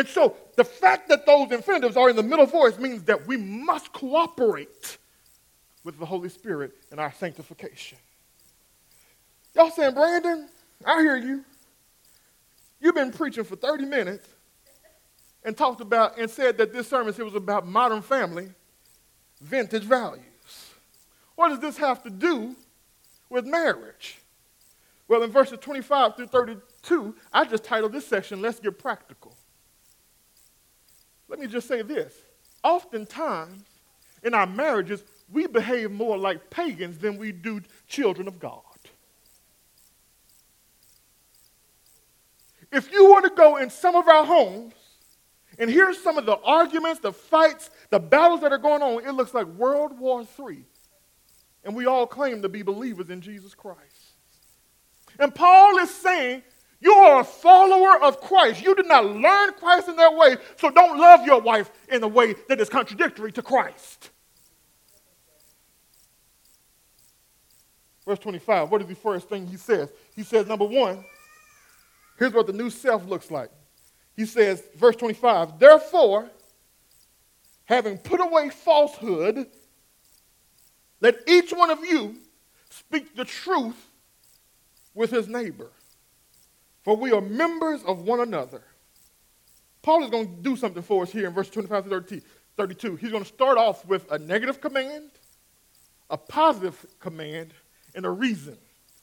[0.00, 3.36] And so the fact that those infinitives are in the middle voice means that we
[3.36, 4.96] must cooperate
[5.84, 7.98] with the Holy Spirit in our sanctification.
[9.54, 10.48] Y'all saying, Brandon,
[10.86, 11.44] I hear you.
[12.80, 14.26] You've been preaching for 30 minutes
[15.44, 18.48] and talked about and said that this sermon here was about modern family,
[19.42, 20.24] vintage values.
[21.34, 22.56] What does this have to do
[23.28, 24.16] with marriage?
[25.08, 29.36] Well, in verses 25 through 32, I just titled this section, Let's Get Practical.
[31.30, 32.12] Let me just say this.
[32.64, 33.62] Oftentimes,
[34.22, 38.60] in our marriages, we behave more like pagans than we do children of God.
[42.72, 44.74] If you were to go in some of our homes
[45.58, 49.12] and hear some of the arguments, the fights, the battles that are going on, it
[49.12, 50.64] looks like World War III.
[51.64, 54.14] And we all claim to be believers in Jesus Christ.
[55.18, 56.42] And Paul is saying,
[56.80, 58.62] you are a follower of Christ.
[58.62, 62.08] You did not learn Christ in that way, so don't love your wife in a
[62.08, 64.10] way that is contradictory to Christ.
[68.06, 69.92] Verse 25, what is the first thing he says?
[70.16, 71.04] He says, number one,
[72.18, 73.50] here's what the new self looks like.
[74.16, 76.30] He says, verse 25, therefore,
[77.66, 79.46] having put away falsehood,
[81.00, 82.16] let each one of you
[82.68, 83.76] speak the truth
[84.94, 85.70] with his neighbor,
[86.82, 88.62] for we are members of one another.
[89.82, 92.22] Paul is going to do something for us here in verse 25 to
[92.56, 92.96] 32.
[92.96, 95.10] He's going to start off with a negative command,
[96.10, 97.54] a positive command,
[97.94, 98.56] and a reason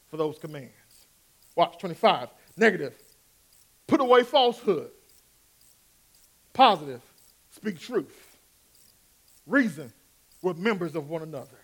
[0.09, 0.71] for those commands.
[1.55, 2.29] Watch 25.
[2.55, 2.93] Negative.
[3.87, 4.91] Put away falsehood.
[6.53, 7.01] Positive.
[7.51, 8.37] Speak truth.
[9.47, 9.91] Reason.
[10.41, 11.57] We're members of one another.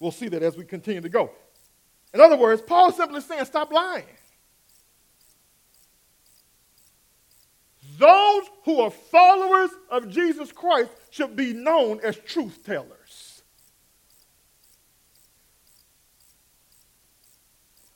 [0.00, 1.30] We'll see that as we continue to go.
[2.12, 4.04] In other words, Paul is simply saying, stop lying.
[7.98, 13.42] Those who are followers of Jesus Christ should be known as truth tellers.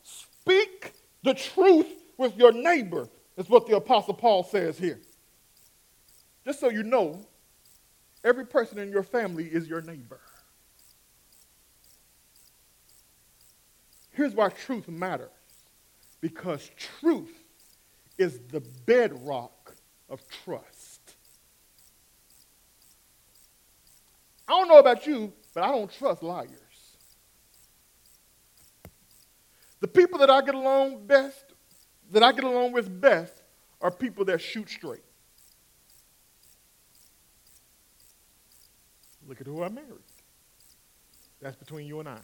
[0.03, 5.01] Speak the truth with your neighbor, is what the Apostle Paul says here.
[6.45, 7.27] Just so you know,
[8.25, 10.21] every person in your family is your neighbor.
[14.13, 15.29] Here's why truth matters
[16.21, 17.33] because truth
[18.17, 19.53] is the bedrock
[20.09, 21.15] of trust.
[24.49, 26.49] I don't know about you, but I don't trust liars.
[29.81, 31.45] The people that I get along best,
[32.11, 33.43] that I get along with best,
[33.81, 35.05] are people that shoot straight.
[39.29, 39.93] Look at who I married.
[41.41, 42.19] That's between you and I.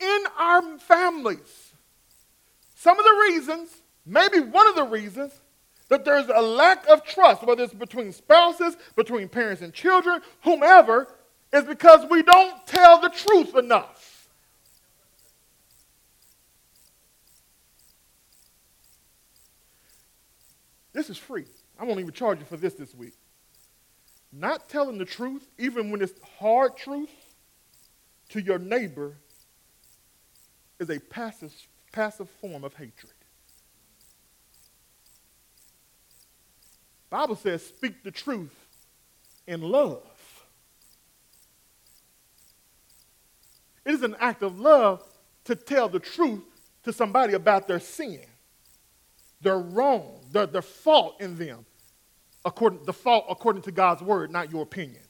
[0.00, 1.72] In our families,
[2.76, 5.32] some of the reasons, maybe one of the reasons,
[5.88, 11.08] that there's a lack of trust, whether it's between spouses, between parents and children, whomever,
[11.52, 14.28] is because we don't tell the truth enough.
[20.92, 21.44] This is free.
[21.78, 23.14] I won't even charge you for this this week.
[24.32, 27.10] Not telling the truth, even when it's hard truth,
[28.30, 29.16] to your neighbor
[30.78, 31.54] is a passive,
[31.96, 33.14] passive form of hatred.
[37.08, 38.54] Bible says, speak the truth
[39.46, 40.02] in love.
[43.86, 45.02] It is an act of love
[45.44, 46.42] to tell the truth
[46.82, 48.20] to somebody about their sin,
[49.40, 51.64] their wrong, their, their fault in them,
[52.44, 55.05] according, the fault according to God's word, not your opinion.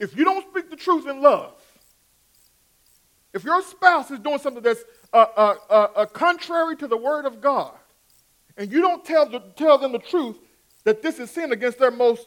[0.00, 1.52] If you don't speak the truth in love,
[3.32, 4.82] if your spouse is doing something that's
[5.12, 7.74] uh, uh, uh, uh contrary to the word of God,
[8.56, 10.36] and you don't tell, the, tell them the truth,
[10.84, 12.26] that this is sin against their most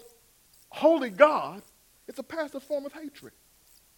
[0.69, 1.61] holy God,
[2.07, 3.33] it's a passive form of hatred.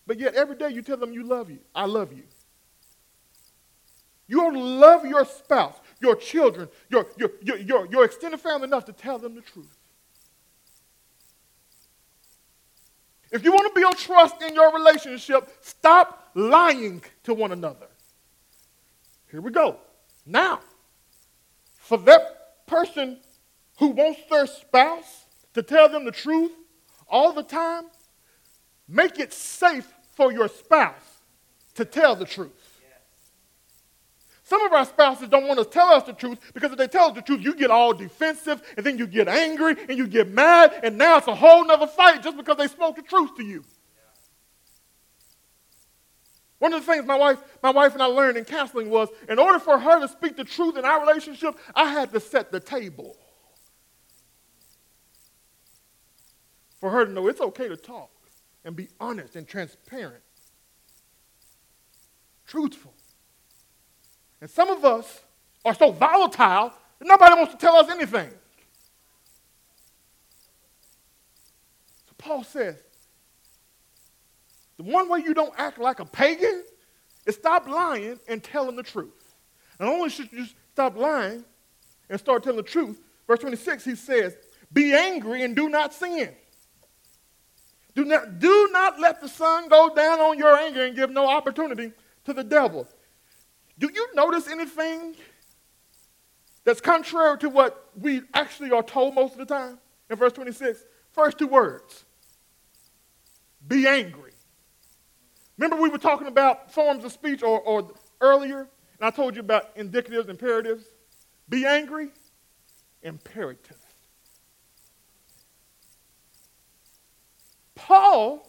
[0.08, 1.60] But yet every day you tell them you love you.
[1.74, 2.24] I love you.
[4.28, 8.86] You to love your spouse, your children, your, your, your, your, your extended family enough
[8.86, 9.75] to tell them the truth.
[13.36, 17.88] If you want to build trust in your relationship, stop lying to one another.
[19.30, 19.78] Here we go.
[20.26, 20.62] Now,
[21.78, 23.20] for that person
[23.78, 26.54] who wants their spouse to tell them the truth
[27.10, 27.84] all the time,
[28.88, 30.94] make it safe for your spouse
[31.74, 32.65] to tell the truth.
[34.46, 37.10] Some of our spouses don't want to tell us the truth because if they tell
[37.10, 40.30] us the truth, you get all defensive and then you get angry and you get
[40.30, 43.44] mad, and now it's a whole nother fight just because they spoke the truth to
[43.44, 43.66] you.
[46.60, 49.40] One of the things my wife, my wife and I learned in counseling was in
[49.40, 52.60] order for her to speak the truth in our relationship, I had to set the
[52.60, 53.18] table.
[56.80, 58.12] For her to know it's okay to talk
[58.64, 60.22] and be honest and transparent,
[62.46, 62.94] truthful.
[64.42, 65.22] And some of us
[65.64, 68.30] are so volatile that nobody wants to tell us anything.
[72.06, 72.76] So Paul says,
[74.78, 76.64] the one way you don't act like a pagan
[77.26, 79.34] is stop lying and telling the truth.
[79.80, 81.44] Not only should you stop lying
[82.10, 84.38] and start telling the truth, verse 26, he says,
[84.72, 86.30] Be angry and do not sin.
[87.96, 91.28] Do not, do not let the sun go down on your anger and give no
[91.28, 91.94] opportunity
[92.26, 92.88] to the devil.
[93.78, 95.16] Do you notice anything
[96.64, 99.78] that's contrary to what we actually are told most of the time
[100.10, 100.84] in verse 26?
[101.12, 102.06] First two words
[103.68, 104.32] be angry.
[105.58, 109.42] Remember, we were talking about forms of speech or, or earlier, and I told you
[109.42, 110.86] about indicatives, imperatives.
[111.48, 112.10] Be angry,
[113.02, 113.78] imperative.
[117.76, 118.48] Paul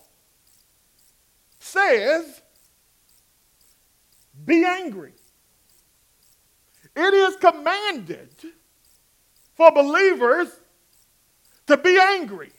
[1.59, 2.43] says,
[4.45, 5.13] be angry.
[6.95, 8.31] It is commanded
[9.55, 10.49] for believers
[11.67, 12.53] to be angry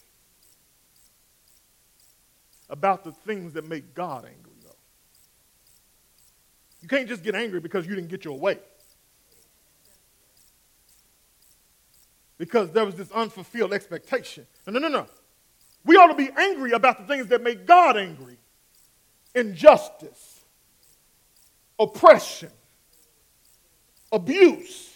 [2.69, 4.75] about the things that make God angry, though.
[6.81, 8.59] You can't just get angry because you didn't get your way.
[12.37, 14.45] Because there was this unfulfilled expectation.
[14.67, 15.07] No, no, no, no.
[15.85, 18.37] We ought to be angry about the things that make God angry
[19.33, 20.36] injustice,
[21.79, 22.49] oppression,
[24.11, 24.93] abuse.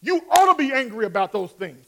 [0.00, 1.86] You ought to be angry about those things.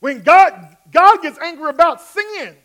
[0.00, 2.56] When God, God gets angry about sin,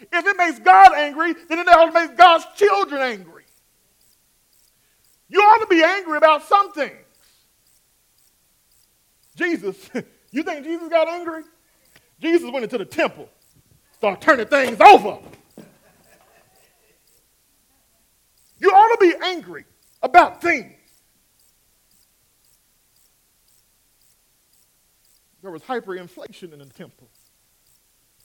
[0.00, 3.44] if it makes God angry, then it ought to make God's children angry.
[5.28, 6.96] You ought to be angry about some things.
[9.36, 9.88] Jesus,
[10.32, 11.44] you think Jesus got angry?
[12.20, 13.28] Jesus went into the temple,
[13.92, 15.18] started turning things over.
[18.60, 19.64] You ought to be angry
[20.02, 20.74] about things.
[25.42, 27.08] There was hyperinflation in the temple.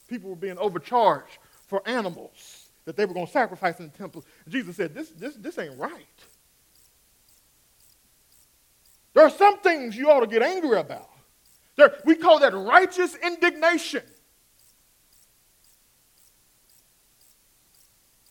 [0.06, 4.24] People were being overcharged for animals that they were going to sacrifice in the temple.
[4.48, 6.04] Jesus said, this, this, this ain't right.
[9.14, 11.08] There are some things you ought to get angry about.
[11.76, 14.02] There, we call that righteous indignation.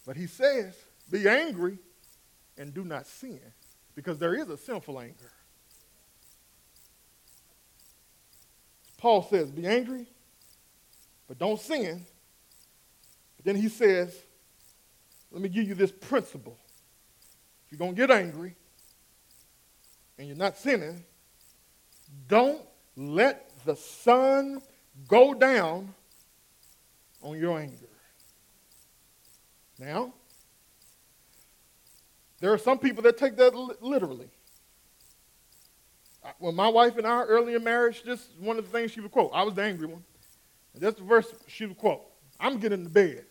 [0.05, 0.75] But he says,
[1.11, 1.79] be angry
[2.57, 3.39] and do not sin,
[3.95, 5.31] because there is a sinful anger.
[8.97, 10.07] Paul says, be angry,
[11.27, 12.05] but don't sin.
[13.43, 14.15] Then he says,
[15.31, 16.57] let me give you this principle.
[17.65, 18.55] If you're going to get angry
[20.17, 21.03] and you're not sinning,
[22.27, 22.61] don't
[22.95, 24.61] let the sun
[25.07, 25.93] go down
[27.21, 27.89] on your anger.
[29.77, 30.13] Now,
[32.39, 34.29] there are some people that take that literally.
[36.23, 39.01] Uh, when my wife and I, early in marriage, just one of the things she
[39.01, 39.31] would quote.
[39.33, 40.03] I was the angry one.
[40.73, 42.01] And that's the verse she would quote.
[42.39, 43.25] I'm getting to bed.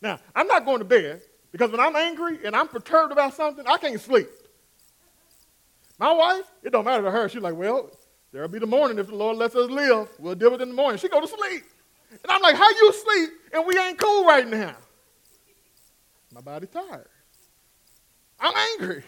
[0.00, 3.66] Now, I'm not going to bed because when I'm angry and I'm perturbed about something,
[3.66, 4.28] I can't sleep.
[5.98, 7.28] My wife, it don't matter to her.
[7.28, 7.90] She's like, well,
[8.32, 10.08] there'll be the morning if the Lord lets us live.
[10.18, 10.98] We'll deal with it in the morning.
[10.98, 11.64] She go to sleep.
[12.10, 14.76] And I'm like, how you sleep and we ain't cool right now?
[16.32, 17.08] My body tired.
[18.40, 19.04] I'm angry.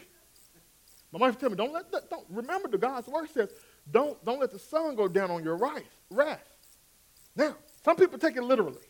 [1.13, 3.51] My wife tell me, don't let that, don't remember the God's word says,
[3.91, 6.57] don't, don't let the sun go down on your wrath.
[7.35, 8.83] Now, some people take it literally.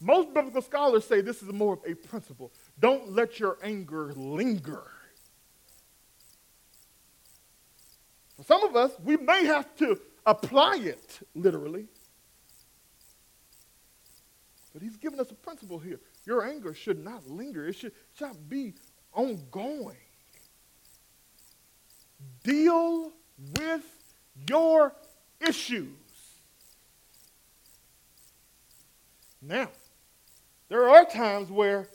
[0.00, 2.52] Most biblical scholars say this is more of a principle.
[2.78, 4.82] Don't let your anger linger.
[8.36, 11.86] For some of us, we may have to apply it literally.
[14.72, 16.00] But he's given us a principle here.
[16.26, 18.74] Your anger should not linger, it should, should be
[19.12, 19.96] ongoing.
[22.42, 23.12] deal
[23.58, 23.82] with
[24.48, 24.94] your
[25.40, 25.88] issues.
[29.40, 29.68] Now,
[30.68, 31.88] there are times where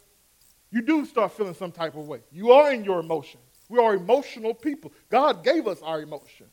[0.70, 2.20] you do start feeling some type of way.
[2.32, 3.44] You are in your emotions.
[3.70, 4.92] We are emotional people.
[5.10, 6.52] God gave us our emotions.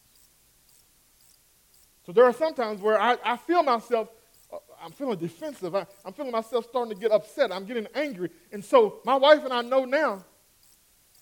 [2.06, 4.08] So there are some times where I, I feel myself,
[4.52, 5.74] uh, I'm feeling defensive.
[5.74, 7.50] I, I'm feeling myself starting to get upset.
[7.50, 8.30] I'm getting angry.
[8.52, 10.24] And so my wife and I know now,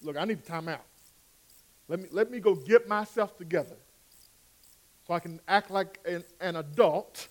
[0.03, 0.85] look, I need time out.
[1.89, 3.77] Let me, let me go get myself together
[5.07, 7.29] so I can act like an, an adult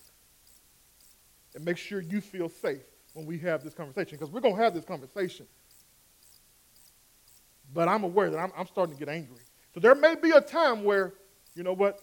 [1.54, 2.82] and make sure you feel safe
[3.14, 5.46] when we have this conversation because we're going to have this conversation.
[7.74, 9.42] But I'm aware that I'm, I'm starting to get angry.
[9.74, 11.14] So there may be a time where,
[11.54, 12.00] you know what,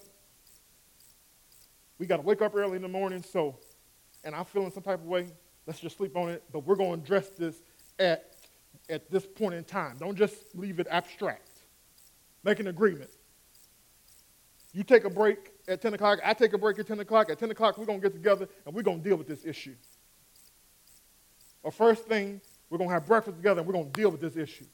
[2.00, 3.58] we got to wake up early in the morning, so,
[4.24, 5.28] and I'm feeling some type of way,
[5.68, 7.62] let's just sleep on it, but we're going to address this
[8.00, 8.29] at,
[8.90, 9.98] at this point in time.
[10.00, 11.50] Don't just leave it abstract.
[12.44, 13.12] Make an agreement.
[14.74, 17.30] You take a break at 10 o'clock, I take a break at 10 o'clock.
[17.30, 19.46] At 10 o'clock, we're going to get together and we're going to deal with this
[19.46, 19.76] issue.
[21.64, 24.22] Or first thing, we're going to have breakfast together and we're going to deal with
[24.22, 24.66] this issue.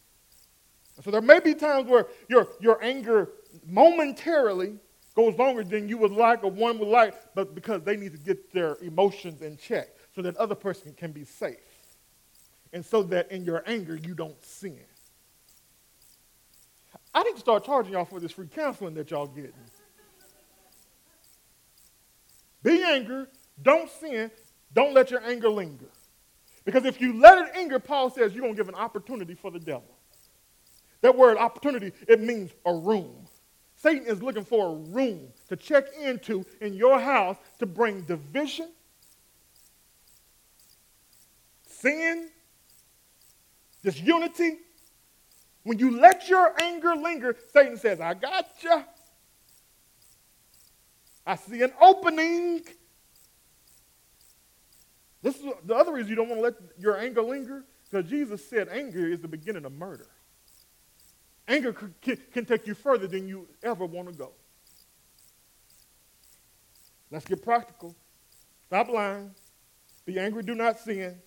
[1.03, 3.29] So there may be times where your, your anger
[3.67, 4.77] momentarily
[5.15, 8.17] goes longer than you would like or one would like, but because they need to
[8.17, 11.57] get their emotions in check so that other person can be safe.
[12.75, 14.77] And so that in your anger you don't sin.
[17.13, 19.53] I need to start charging y'all for this free counseling that y'all getting.
[22.63, 23.27] Be angry,
[23.63, 24.29] don't sin,
[24.73, 25.85] don't let your anger linger.
[26.65, 29.51] Because if you let it linger, Paul says you're going to give an opportunity for
[29.51, 29.95] the devil.
[30.99, 33.25] That word opportunity, it means a room.
[33.77, 38.67] Satan is looking for a room to check into in your house to bring division,
[41.65, 42.31] sin,
[43.85, 44.57] disunity.
[45.63, 48.83] When you let your anger linger, Satan says, I got you.
[51.25, 52.65] I see an opening.
[55.21, 58.47] This is the other reason you don't want to let your anger linger, because Jesus
[58.47, 60.07] said anger is the beginning of murder.
[61.47, 64.31] Anger can, can take you further than you ever want to go.
[67.11, 67.95] Let's get practical.
[68.65, 69.31] Stop lying.
[70.05, 71.17] Be angry, do not sin.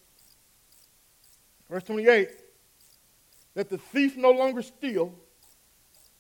[1.69, 2.48] Verse 28
[3.59, 5.13] Let the thief no longer steal,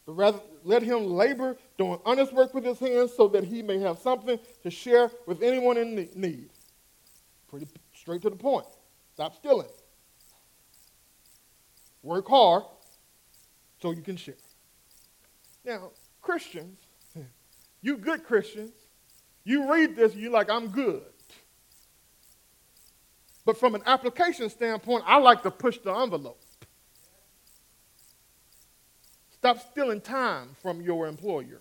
[0.04, 3.78] but rather let him labor, doing honest work with his hands, so that he may
[3.78, 6.50] have something to share with anyone in need.
[7.46, 8.66] Pretty straight to the point.
[9.14, 9.68] Stop stealing.
[12.02, 12.64] Work hard
[13.80, 14.34] so you can share.
[15.64, 16.80] Now, Christians,
[17.82, 18.72] you good Christians,
[19.44, 21.04] you read this, you're like, I'm good.
[23.44, 26.42] But from an application standpoint, I like to push the envelope.
[29.38, 31.60] Stop stealing time from your employer.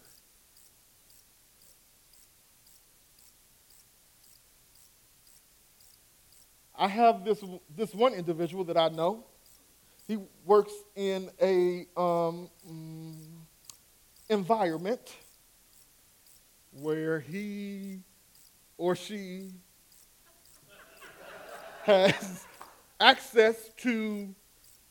[6.76, 7.44] I have this,
[7.76, 9.24] this one individual that I know
[10.08, 13.16] he works in a um, mm,
[14.30, 15.16] environment
[16.72, 18.00] where he
[18.78, 19.52] or she
[21.84, 22.46] has
[23.00, 24.34] access to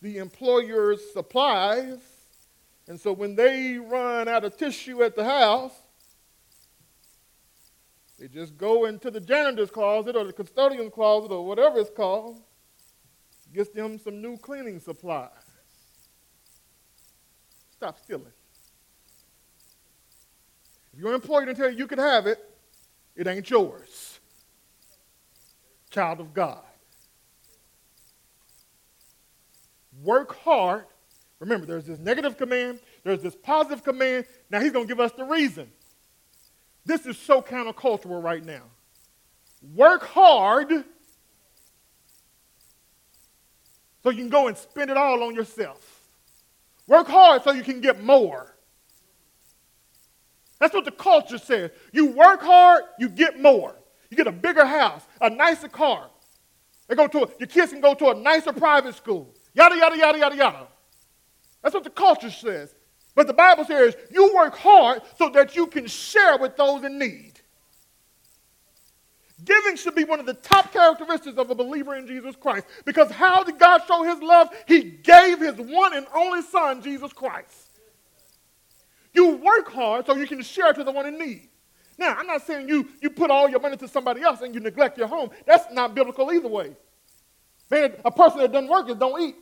[0.03, 2.16] the employer's supplies.
[2.89, 5.73] And so when they run out of tissue at the house,
[8.19, 12.41] they just go into the janitor's closet or the custodian's closet or whatever it's called
[13.53, 15.31] gets them some new cleaning supplies.
[17.73, 18.33] Stop stealing.
[20.93, 22.39] If your employer didn't tell you you could have it,
[23.15, 24.21] it ain't yours.
[25.91, 26.63] Child of God.
[30.03, 30.85] Work hard.
[31.39, 34.25] Remember, there's this negative command, there's this positive command.
[34.51, 35.71] Now he's going to give us the reason.
[36.85, 38.63] This is so countercultural right now.
[39.75, 40.85] Work hard
[44.03, 46.05] so you can go and spend it all on yourself.
[46.87, 48.55] Work hard so you can get more.
[50.61, 51.71] That's what the culture says.
[51.93, 53.75] You work hard, you get more.
[54.09, 56.09] You get a bigger house, a nicer car.
[56.87, 59.35] They go to a, your kids can go to a nicer private school.
[59.55, 60.67] Yada yada yada yada yada.
[61.67, 62.73] That's what the culture says.
[63.17, 66.97] But the Bible says you work hard so that you can share with those in
[66.97, 67.41] need.
[69.45, 72.69] Giving should be one of the top characteristics of a believer in Jesus Christ.
[72.85, 74.51] Because how did God show his love?
[74.69, 77.81] He gave his one and only Son, Jesus Christ.
[79.13, 81.49] You work hard so you can share to the one in need.
[81.99, 84.61] Now, I'm not saying you, you put all your money to somebody else and you
[84.61, 85.31] neglect your home.
[85.45, 86.77] That's not biblical either way.
[87.69, 89.35] Man, a person that doesn't work is don't eat.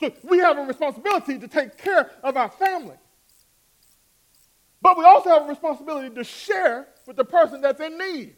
[0.00, 2.96] So we have a responsibility to take care of our family.
[4.80, 8.36] But we also have a responsibility to share with the person that's in need.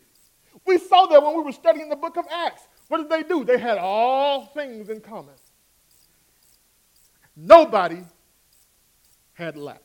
[0.67, 2.63] We saw that when we were studying the book of Acts.
[2.89, 3.45] What did they do?
[3.45, 5.35] They had all things in common.
[7.37, 8.03] Nobody
[9.35, 9.83] had lack.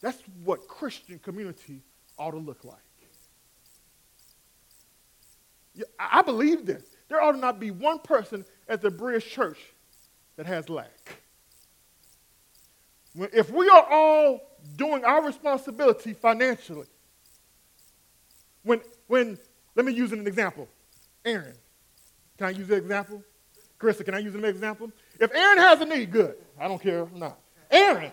[0.00, 1.82] That's what Christian community
[2.18, 2.78] ought to look like.
[5.98, 6.84] I believe this.
[7.08, 9.58] There ought to not be one person at the Bridge Church
[10.36, 11.20] that has lack.
[13.16, 14.40] If we are all
[14.76, 16.86] doing our responsibility financially,
[18.62, 19.38] when, when
[19.74, 20.68] let me use an example.
[21.24, 21.54] Aaron,
[22.38, 23.22] can I use an example?
[23.78, 24.90] Carissa, can I use an example?
[25.20, 26.36] If Aaron has a need, good.
[26.58, 27.06] I don't care.
[27.14, 27.38] not.
[27.70, 28.12] Aaron,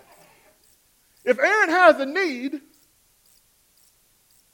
[1.23, 2.61] if Aaron has a need,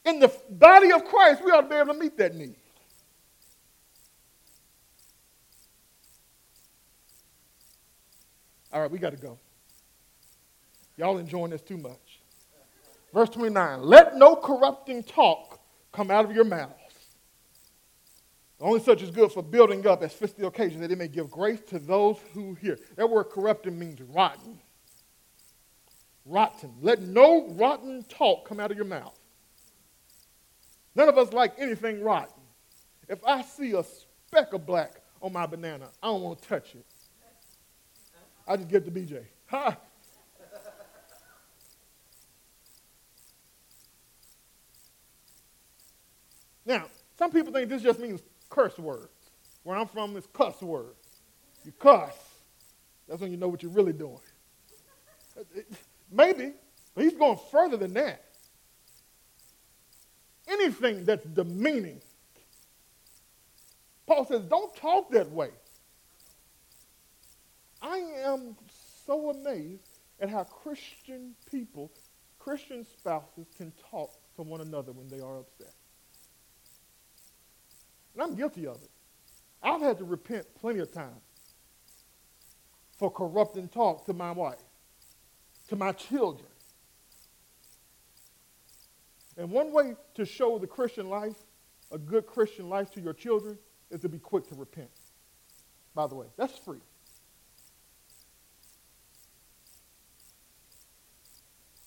[0.05, 2.55] in the body of Christ, we ought to be able to meet that need.
[8.71, 9.37] All right, we got to go.
[10.97, 12.19] Y'all enjoying this too much.
[13.13, 15.59] Verse 29 Let no corrupting talk
[15.91, 16.73] come out of your mouths.
[18.59, 21.29] Only such is good for building up as fits the occasion, that it may give
[21.29, 22.79] grace to those who hear.
[22.95, 24.59] That word corrupting means rotten.
[26.25, 26.73] Rotten.
[26.81, 29.17] Let no rotten talk come out of your mouth.
[30.95, 32.33] None of us like anything rotten.
[33.07, 36.73] If I see a speck of black on my banana, I don't want to touch
[36.73, 36.85] it.
[38.47, 39.25] I just give it to BJ.
[39.47, 39.77] Ha!
[46.65, 46.85] Now,
[47.17, 49.09] some people think this just means curse words.
[49.63, 51.21] Where I'm from, it's cuss words.
[51.65, 52.13] You cuss.
[53.07, 54.19] That's when you know what you're really doing.
[56.11, 56.53] Maybe,
[56.93, 58.23] but he's going further than that.
[60.47, 62.01] Anything that's demeaning.
[64.05, 65.49] Paul says, don't talk that way.
[67.81, 68.55] I am
[69.05, 69.83] so amazed
[70.19, 71.91] at how Christian people,
[72.39, 75.73] Christian spouses, can talk to one another when they are upset.
[78.13, 78.89] And I'm guilty of it.
[79.61, 81.21] I've had to repent plenty of times
[82.97, 84.57] for corrupting talk to my wife,
[85.69, 86.47] to my children.
[89.37, 91.35] And one way to show the Christian life,
[91.91, 93.57] a good Christian life to your children,
[93.91, 94.89] is to be quick to repent.
[95.93, 96.81] By the way, that's free.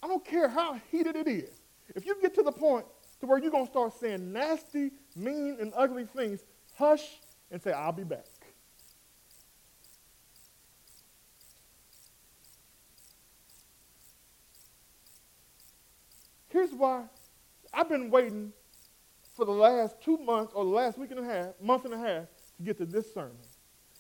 [0.02, 1.60] I don't care how heated it is.
[1.94, 2.86] If you get to the point
[3.20, 6.44] to where you're going to start saying nasty, mean, and ugly things,
[6.74, 7.20] hush
[7.50, 8.24] and say, I'll be back.
[16.48, 17.04] Here's why
[17.72, 18.52] I've been waiting
[19.36, 21.98] for the last two months or the last week and a half, month and a
[21.98, 22.26] half,
[22.56, 23.36] to get to this sermon.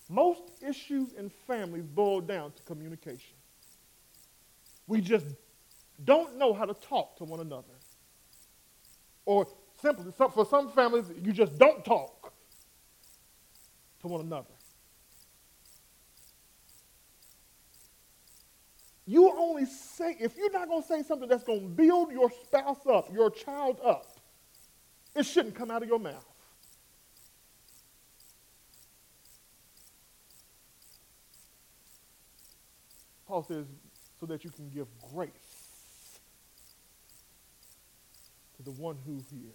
[0.08, 3.36] Most issues in families boil down to communication.
[4.88, 5.26] We just
[6.04, 7.74] don't know how to talk to one another.
[9.24, 9.46] Or
[9.80, 12.32] simply, for some families, you just don't talk
[14.00, 14.48] to one another.
[19.06, 22.30] You only say, if you're not going to say something that's going to build your
[22.30, 24.06] spouse up, your child up,
[25.16, 26.24] it shouldn't come out of your mouth.
[33.26, 33.66] Paul says,
[34.18, 35.49] so that you can give grace
[38.60, 39.54] to the one who hears.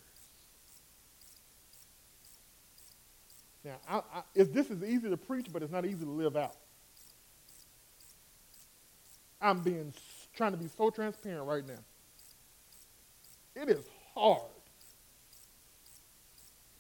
[3.64, 6.56] Now, I, I, this is easy to preach, but it's not easy to live out.
[9.42, 9.94] I'm being
[10.36, 11.80] trying to be so transparent right now.
[13.56, 14.42] It is hard.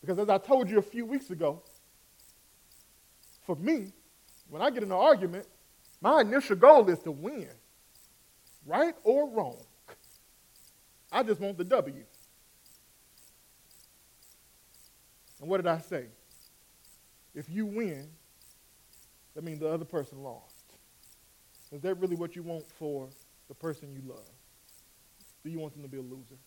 [0.01, 1.61] Because as I told you a few weeks ago,
[3.45, 3.91] for me,
[4.49, 5.47] when I get in an argument,
[6.01, 7.49] my initial goal is to win,
[8.65, 9.57] right or wrong.
[11.11, 12.03] I just want the W.
[15.46, 16.08] And what did I say?
[17.36, 18.10] If you win,
[19.36, 20.64] that means the other person lost.
[21.72, 23.10] Is that really what you want for
[23.48, 24.26] the person you love?
[25.43, 26.39] Do you want them to be a loser?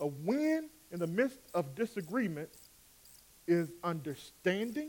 [0.00, 2.48] A win in the midst of disagreement
[3.46, 4.88] is understanding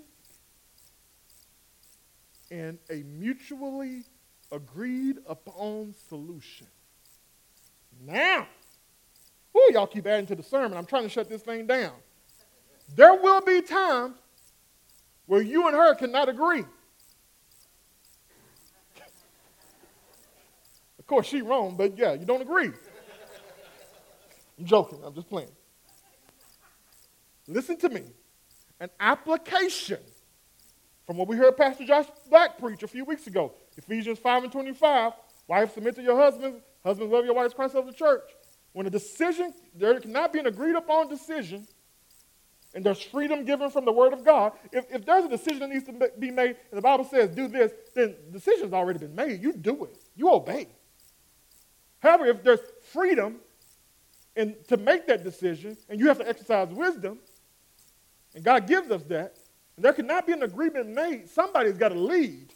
[2.49, 4.03] and a mutually
[4.49, 6.67] agreed upon solution.
[8.01, 8.47] Now,
[9.55, 10.77] Ooh, y'all keep adding to the sermon.
[10.77, 11.93] I'm trying to shut this thing down.
[12.95, 14.15] There will be times
[15.25, 16.65] where you and her cannot agree.
[20.99, 22.71] of course, she wrong, but yeah, you don't agree.
[24.57, 24.99] I'm joking.
[25.05, 25.51] I'm just playing.
[27.47, 28.03] Listen to me.
[28.79, 29.99] An application
[31.05, 34.51] from what we heard Pastor Josh Black preach a few weeks ago, Ephesians 5 and
[34.51, 35.13] 25,
[35.47, 36.61] wives submit to your husbands.
[36.83, 38.23] Husbands, love your wives, Christ of the church.
[38.75, 41.65] When a decision, there cannot be an agreed upon decision,
[42.73, 44.51] and there's freedom given from the Word of God.
[44.69, 47.47] If, if there's a decision that needs to be made, and the Bible says do
[47.47, 49.41] this, then the decision's already been made.
[49.41, 50.67] You do it, you obey.
[51.99, 52.59] However, if there's
[52.91, 53.37] freedom
[54.35, 57.19] in, to make that decision, and you have to exercise wisdom,
[58.33, 59.37] and God gives us that,
[59.77, 62.53] and there cannot be an agreement made, somebody's got to lead.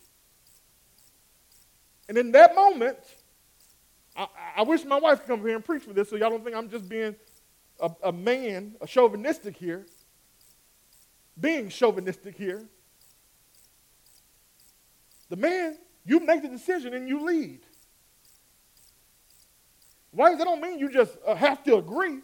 [2.09, 2.97] And in that moment,
[4.19, 6.43] I, I, wish my wife could come here and preach for this so y'all don't
[6.43, 7.15] think I'm just being
[7.79, 9.85] a, a man, a chauvinistic here
[11.39, 12.67] being chauvinistic here.
[15.29, 17.61] The man, you make the decision and you lead.
[20.11, 20.35] Why?
[20.35, 22.19] That don't mean you just uh, have to agree.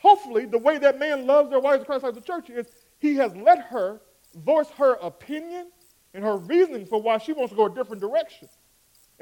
[0.00, 2.66] Hopefully, the way that man loves their wives in like the church is
[2.98, 4.00] he has let her
[4.36, 5.70] voice her opinion
[6.12, 8.48] and her reasoning for why she wants to go a different direction.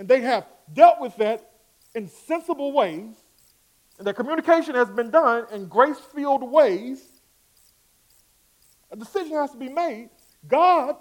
[0.02, 1.48] And they have dealt with that
[1.94, 3.14] in sensible ways,
[3.98, 7.00] and the communication has been done in grace filled ways
[8.90, 10.10] a decision has to be made.
[10.48, 10.96] God,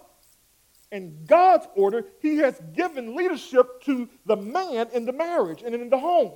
[0.92, 5.90] in God's order, He has given leadership to the man in the marriage and in
[5.90, 6.34] the home.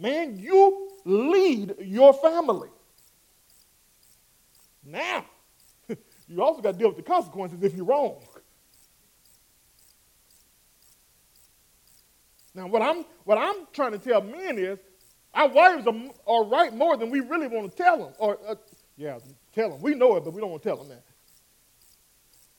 [0.00, 2.70] Man, you lead your family.
[4.84, 5.26] Now,
[6.26, 8.20] you also got to deal with the consequences if you're wrong.
[12.54, 14.78] Now, what I'm, what I'm trying to tell men is
[15.34, 15.94] our wives are,
[16.26, 18.12] are right more than we really want to tell them.
[18.18, 18.56] Or, uh,
[18.96, 19.18] yeah,
[19.54, 19.80] tell them.
[19.80, 21.04] We know it, but we don't want to tell them that.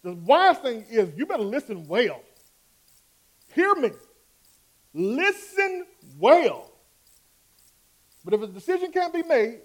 [0.04, 2.22] The wise thing is you better listen well.
[3.54, 3.92] Hear me.
[4.94, 5.86] Listen
[6.18, 6.72] well.
[8.24, 9.60] But if a decision can't be made,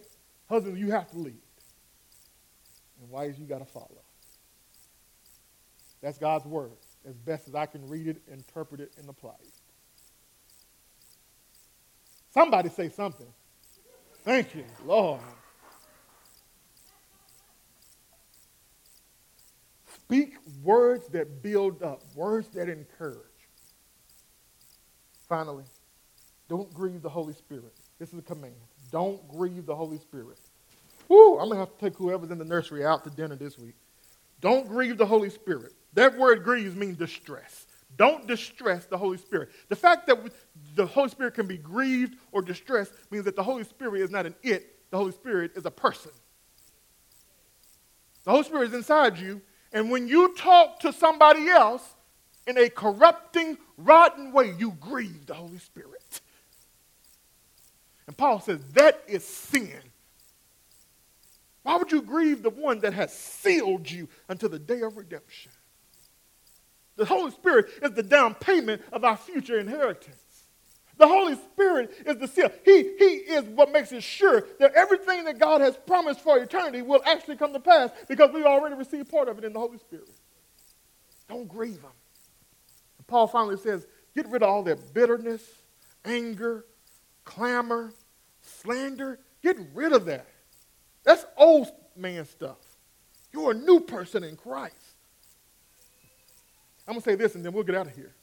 [0.48, 1.38] husbands, you have to lead.
[3.00, 4.02] And wives, you got to follow.
[6.02, 6.72] That's God's word,
[7.08, 9.52] as best as I can read it, interpret it, and apply it.
[12.36, 13.26] Somebody say something.
[14.22, 15.20] Thank you, Lord.
[19.86, 23.16] Speak words that build up, words that encourage.
[25.26, 25.64] Finally,
[26.46, 27.72] don't grieve the Holy Spirit.
[27.98, 28.54] This is a command.
[28.92, 30.38] Don't grieve the Holy Spirit.
[31.08, 33.58] Woo, I'm going to have to take whoever's in the nursery out to dinner this
[33.58, 33.76] week.
[34.42, 35.72] Don't grieve the Holy Spirit.
[35.94, 37.65] That word grieves means distress.
[37.94, 39.50] Don't distress the Holy Spirit.
[39.68, 40.18] The fact that
[40.74, 44.26] the Holy Spirit can be grieved or distressed means that the Holy Spirit is not
[44.26, 46.10] an it, the Holy Spirit is a person.
[48.24, 49.40] The Holy Spirit is inside you,
[49.72, 51.94] and when you talk to somebody else
[52.46, 56.20] in a corrupting, rotten way, you grieve the Holy Spirit.
[58.06, 59.80] And Paul says that is sin.
[61.62, 65.50] Why would you grieve the one that has sealed you until the day of redemption?
[66.96, 70.16] The Holy Spirit is the down payment of our future inheritance.
[70.98, 72.50] The Holy Spirit is the seal.
[72.64, 76.80] He, he is what makes it sure that everything that God has promised for eternity
[76.80, 79.78] will actually come to pass because we already received part of it in the Holy
[79.78, 80.08] Spirit.
[81.28, 81.90] Don't grieve Him.
[82.98, 85.42] And Paul finally says, get rid of all that bitterness,
[86.04, 86.64] anger,
[87.24, 87.92] clamor,
[88.40, 89.18] slander.
[89.42, 90.26] Get rid of that.
[91.04, 92.56] That's old man stuff.
[93.32, 94.74] You're a new person in Christ.
[96.86, 98.14] I'm going to say this and then we'll get out of here.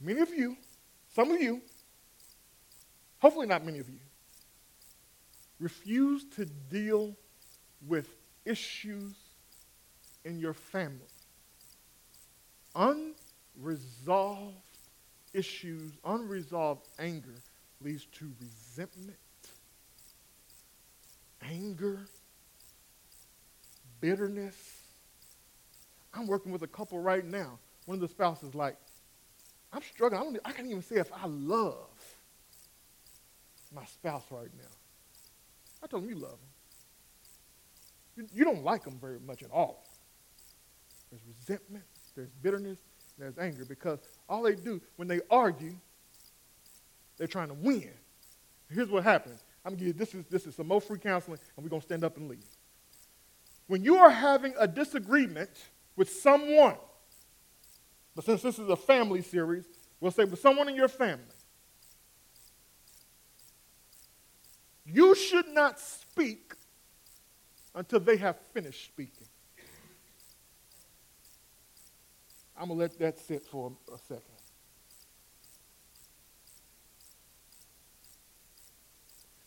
[0.00, 0.56] Many of you
[1.14, 1.60] some of you,
[3.18, 3.98] hopefully not many of you,
[5.60, 7.14] refuse to deal
[7.86, 8.08] with
[8.46, 9.14] issues
[10.24, 10.98] in your family.
[12.74, 14.56] Unresolved
[15.34, 17.34] issues, unresolved anger
[17.82, 19.18] leads to resentment,
[21.42, 22.00] anger,
[24.00, 24.81] bitterness.
[26.14, 27.58] I'm working with a couple right now.
[27.86, 28.76] One of the spouses like,
[29.72, 30.20] I'm struggling.
[30.20, 31.88] I, don't, I can't even say if I love
[33.74, 34.68] my spouse right now.
[35.82, 36.38] I told him you love him.
[38.16, 39.84] You, you don't like him very much at all.
[41.10, 41.84] There's resentment,
[42.14, 42.78] there's bitterness,
[43.18, 43.98] there's anger because
[44.28, 45.74] all they do when they argue,
[47.16, 47.90] they're trying to win.
[48.70, 49.42] Here's what happens.
[49.64, 51.82] I'm gonna give you this is this is some more free counseling, and we're gonna
[51.82, 52.44] stand up and leave.
[53.66, 55.50] When you are having a disagreement
[55.96, 56.76] with someone,
[58.14, 59.64] but since this is a family series,
[60.00, 61.24] we'll say with someone in your family.
[64.84, 66.54] You should not speak
[67.74, 69.28] until they have finished speaking.
[72.56, 74.22] I'm going to let that sit for a second.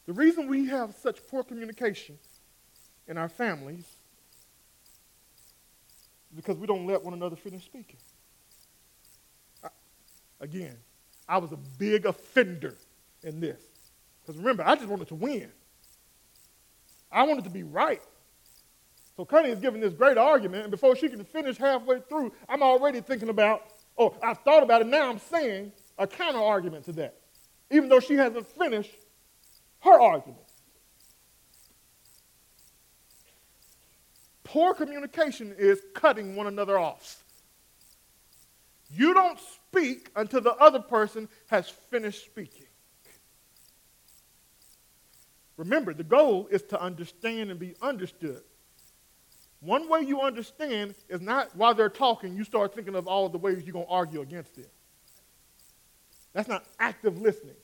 [0.05, 2.17] The reason we have such poor communication
[3.07, 3.85] in our families
[6.35, 7.97] because we don't let one another finish speaking.
[10.39, 10.77] again,
[11.27, 12.75] I was a big offender
[13.23, 13.61] in this.
[14.21, 15.51] Because remember, I just wanted to win.
[17.11, 18.01] I wanted to be right.
[19.15, 22.61] So Connie is giving this great argument, and before she can finish halfway through, I'm
[22.61, 23.63] already thinking about,
[23.97, 27.15] oh, I've thought about it, now I'm saying a counter argument to that,
[27.71, 28.91] even though she hasn't finished
[29.81, 30.44] her argument.
[34.45, 37.23] Poor communication is cutting one another off.
[38.89, 42.67] You don't speak until the other person has finished speaking.
[45.57, 48.43] Remember, the goal is to understand and be understood.
[49.61, 53.39] One way you understand is not while they're talking, you start thinking of all the
[53.39, 54.65] ways you're going to argue against them.
[56.33, 57.55] That's not active listening.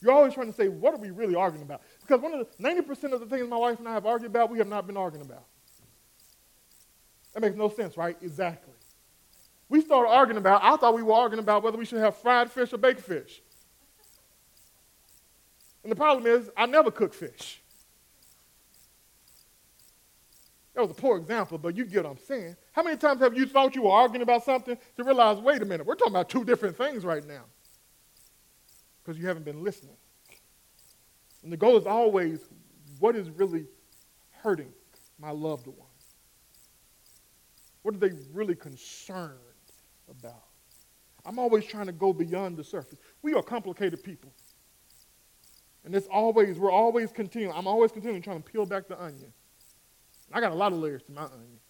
[0.00, 1.82] You're always trying to say, what are we really arguing about?
[2.06, 4.50] Because one of the 90% of the things my wife and I have argued about,
[4.50, 5.44] we have not been arguing about.
[7.32, 8.16] That makes no sense, right?
[8.20, 8.74] Exactly.
[9.70, 12.50] We started arguing about, I thought we were arguing about whether we should have fried
[12.50, 13.40] fish or baked fish.
[15.82, 17.60] And the problem is, I never cook fish.
[20.74, 22.56] That was a poor example, but you get what I'm saying.
[22.72, 25.64] How many times have you thought you were arguing about something to realize, wait a
[25.64, 27.44] minute, we're talking about two different things right now?
[29.02, 29.96] Because you haven't been listening.
[31.44, 32.48] And the goal is always,
[32.98, 33.66] what is really
[34.42, 34.72] hurting
[35.18, 35.76] my loved one?
[37.82, 39.38] What are they really concerned
[40.10, 40.44] about?
[41.26, 42.98] I'm always trying to go beyond the surface.
[43.22, 44.32] We are complicated people.
[45.84, 47.54] And it's always, we're always continuing.
[47.54, 49.30] I'm always continuing trying to peel back the onion.
[50.32, 51.60] I got a lot of layers to my onion.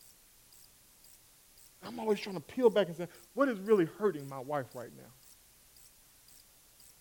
[1.82, 4.90] I'm always trying to peel back and say, what is really hurting my wife right
[4.96, 5.10] now?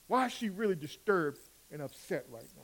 [0.08, 1.40] Why is she really disturbed
[1.74, 2.64] and upset right now?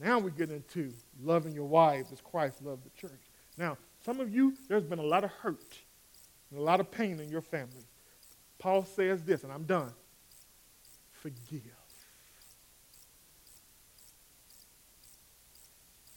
[0.00, 0.92] Now we get into
[1.22, 3.20] loving your wives as Christ loved the church.
[3.58, 5.78] Now, some of you, there's been a lot of hurt
[6.50, 7.84] and a lot of pain in your family.
[8.58, 9.92] Paul says this, and I'm done
[11.24, 11.62] forgive.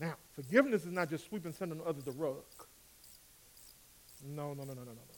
[0.01, 2.43] Now, forgiveness is not just sweeping something under the rug.
[4.25, 5.16] No, no, no, no, no, no, no.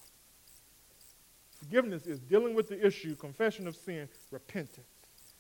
[1.60, 4.88] Forgiveness is dealing with the issue, confession of sin, repentance.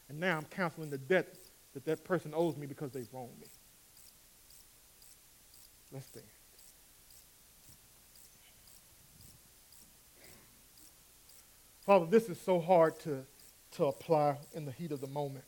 [0.09, 1.35] And now I'm canceling the debt
[1.73, 3.47] that that person owes me because they wronged me.
[5.91, 6.25] Let's stand.
[11.81, 13.25] Father, this is so hard to
[13.71, 15.45] to apply in the heat of the moment.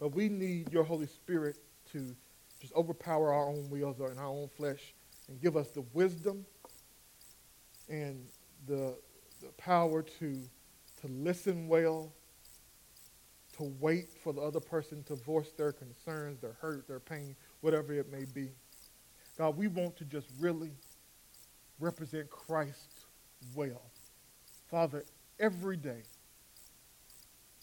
[0.00, 1.58] But we need your Holy Spirit
[1.92, 2.14] to
[2.60, 4.94] just overpower our own wills and our own flesh
[5.28, 6.46] and give us the wisdom
[7.88, 8.24] and
[8.66, 8.96] the,
[9.40, 10.42] the power to,
[11.00, 12.12] to listen well,
[13.56, 17.92] to wait for the other person to voice their concerns, their hurt, their pain, whatever
[17.92, 18.50] it may be.
[19.36, 20.72] God, we want to just really
[21.80, 23.06] represent Christ
[23.54, 23.82] well.
[24.70, 25.04] Father,
[25.38, 26.02] every day,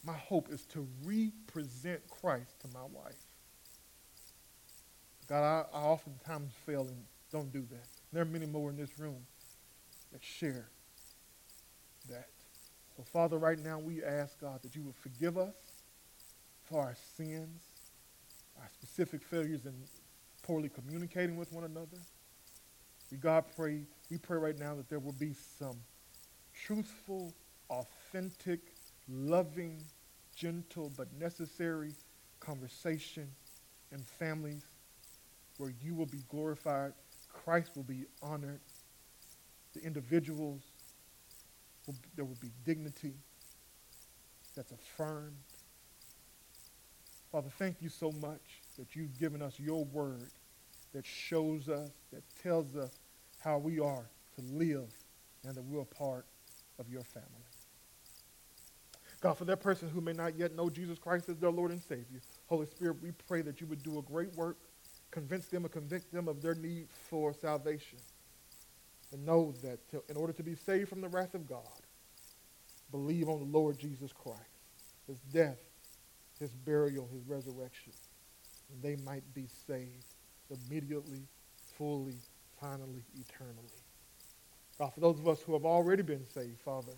[0.05, 3.15] my hope is to represent Christ to my wife.
[5.27, 7.87] God, I, I oftentimes fail and don't do that.
[8.13, 9.25] There are many more in this room
[10.11, 10.69] that share
[12.09, 12.27] that.
[12.95, 15.55] So, Father, right now we ask, God, that you would forgive us
[16.63, 17.61] for our sins,
[18.59, 19.73] our specific failures in
[20.43, 21.97] poorly communicating with one another.
[23.11, 25.77] We, God, pray, we pray right now that there will be some
[26.53, 27.33] truthful,
[27.69, 28.59] authentic,
[29.09, 29.83] loving,
[30.35, 31.93] gentle, but necessary
[32.39, 33.27] conversation
[33.91, 34.63] in families
[35.57, 36.93] where you will be glorified,
[37.31, 38.59] Christ will be honored,
[39.73, 40.61] the individuals,
[42.15, 43.13] there will be dignity
[44.55, 45.35] that's affirmed.
[47.31, 50.29] Father, thank you so much that you've given us your word
[50.93, 52.91] that shows us, that tells us
[53.39, 54.05] how we are
[54.35, 54.89] to live
[55.43, 56.25] and that we're a part
[56.79, 57.29] of your family.
[59.21, 61.81] God, for that person who may not yet know Jesus Christ as their Lord and
[61.81, 64.57] Savior, Holy Spirit, we pray that you would do a great work,
[65.11, 67.97] convince them or convict them of their need for salvation.
[69.11, 71.61] And know that to, in order to be saved from the wrath of God,
[72.91, 74.39] believe on the Lord Jesus Christ,
[75.07, 75.59] his death,
[76.39, 77.93] his burial, his resurrection,
[78.71, 80.05] and they might be saved
[80.49, 81.21] immediately,
[81.77, 82.17] fully,
[82.59, 83.83] finally, eternally.
[84.77, 86.91] God, for those of us who have already been saved, Father,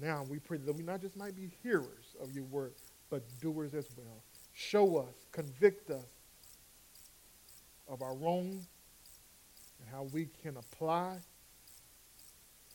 [0.00, 2.72] now we pray that we not just might be hearers of your word,
[3.10, 4.22] but doers as well.
[4.54, 6.06] Show us, convict us
[7.88, 8.64] of our wrong
[9.84, 11.16] and how we can apply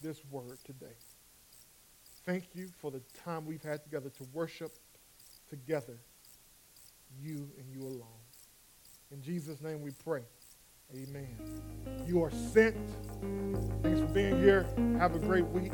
[0.02, 0.96] this word today.
[2.26, 4.72] Thank you for the time we've had together to worship
[5.50, 5.98] together
[7.22, 8.04] you and you alone.
[9.12, 10.22] In Jesus' name we pray.
[10.94, 11.38] Amen.
[12.06, 12.76] You are sent.
[13.82, 14.68] Thanks for being here.
[14.98, 15.72] Have a great week.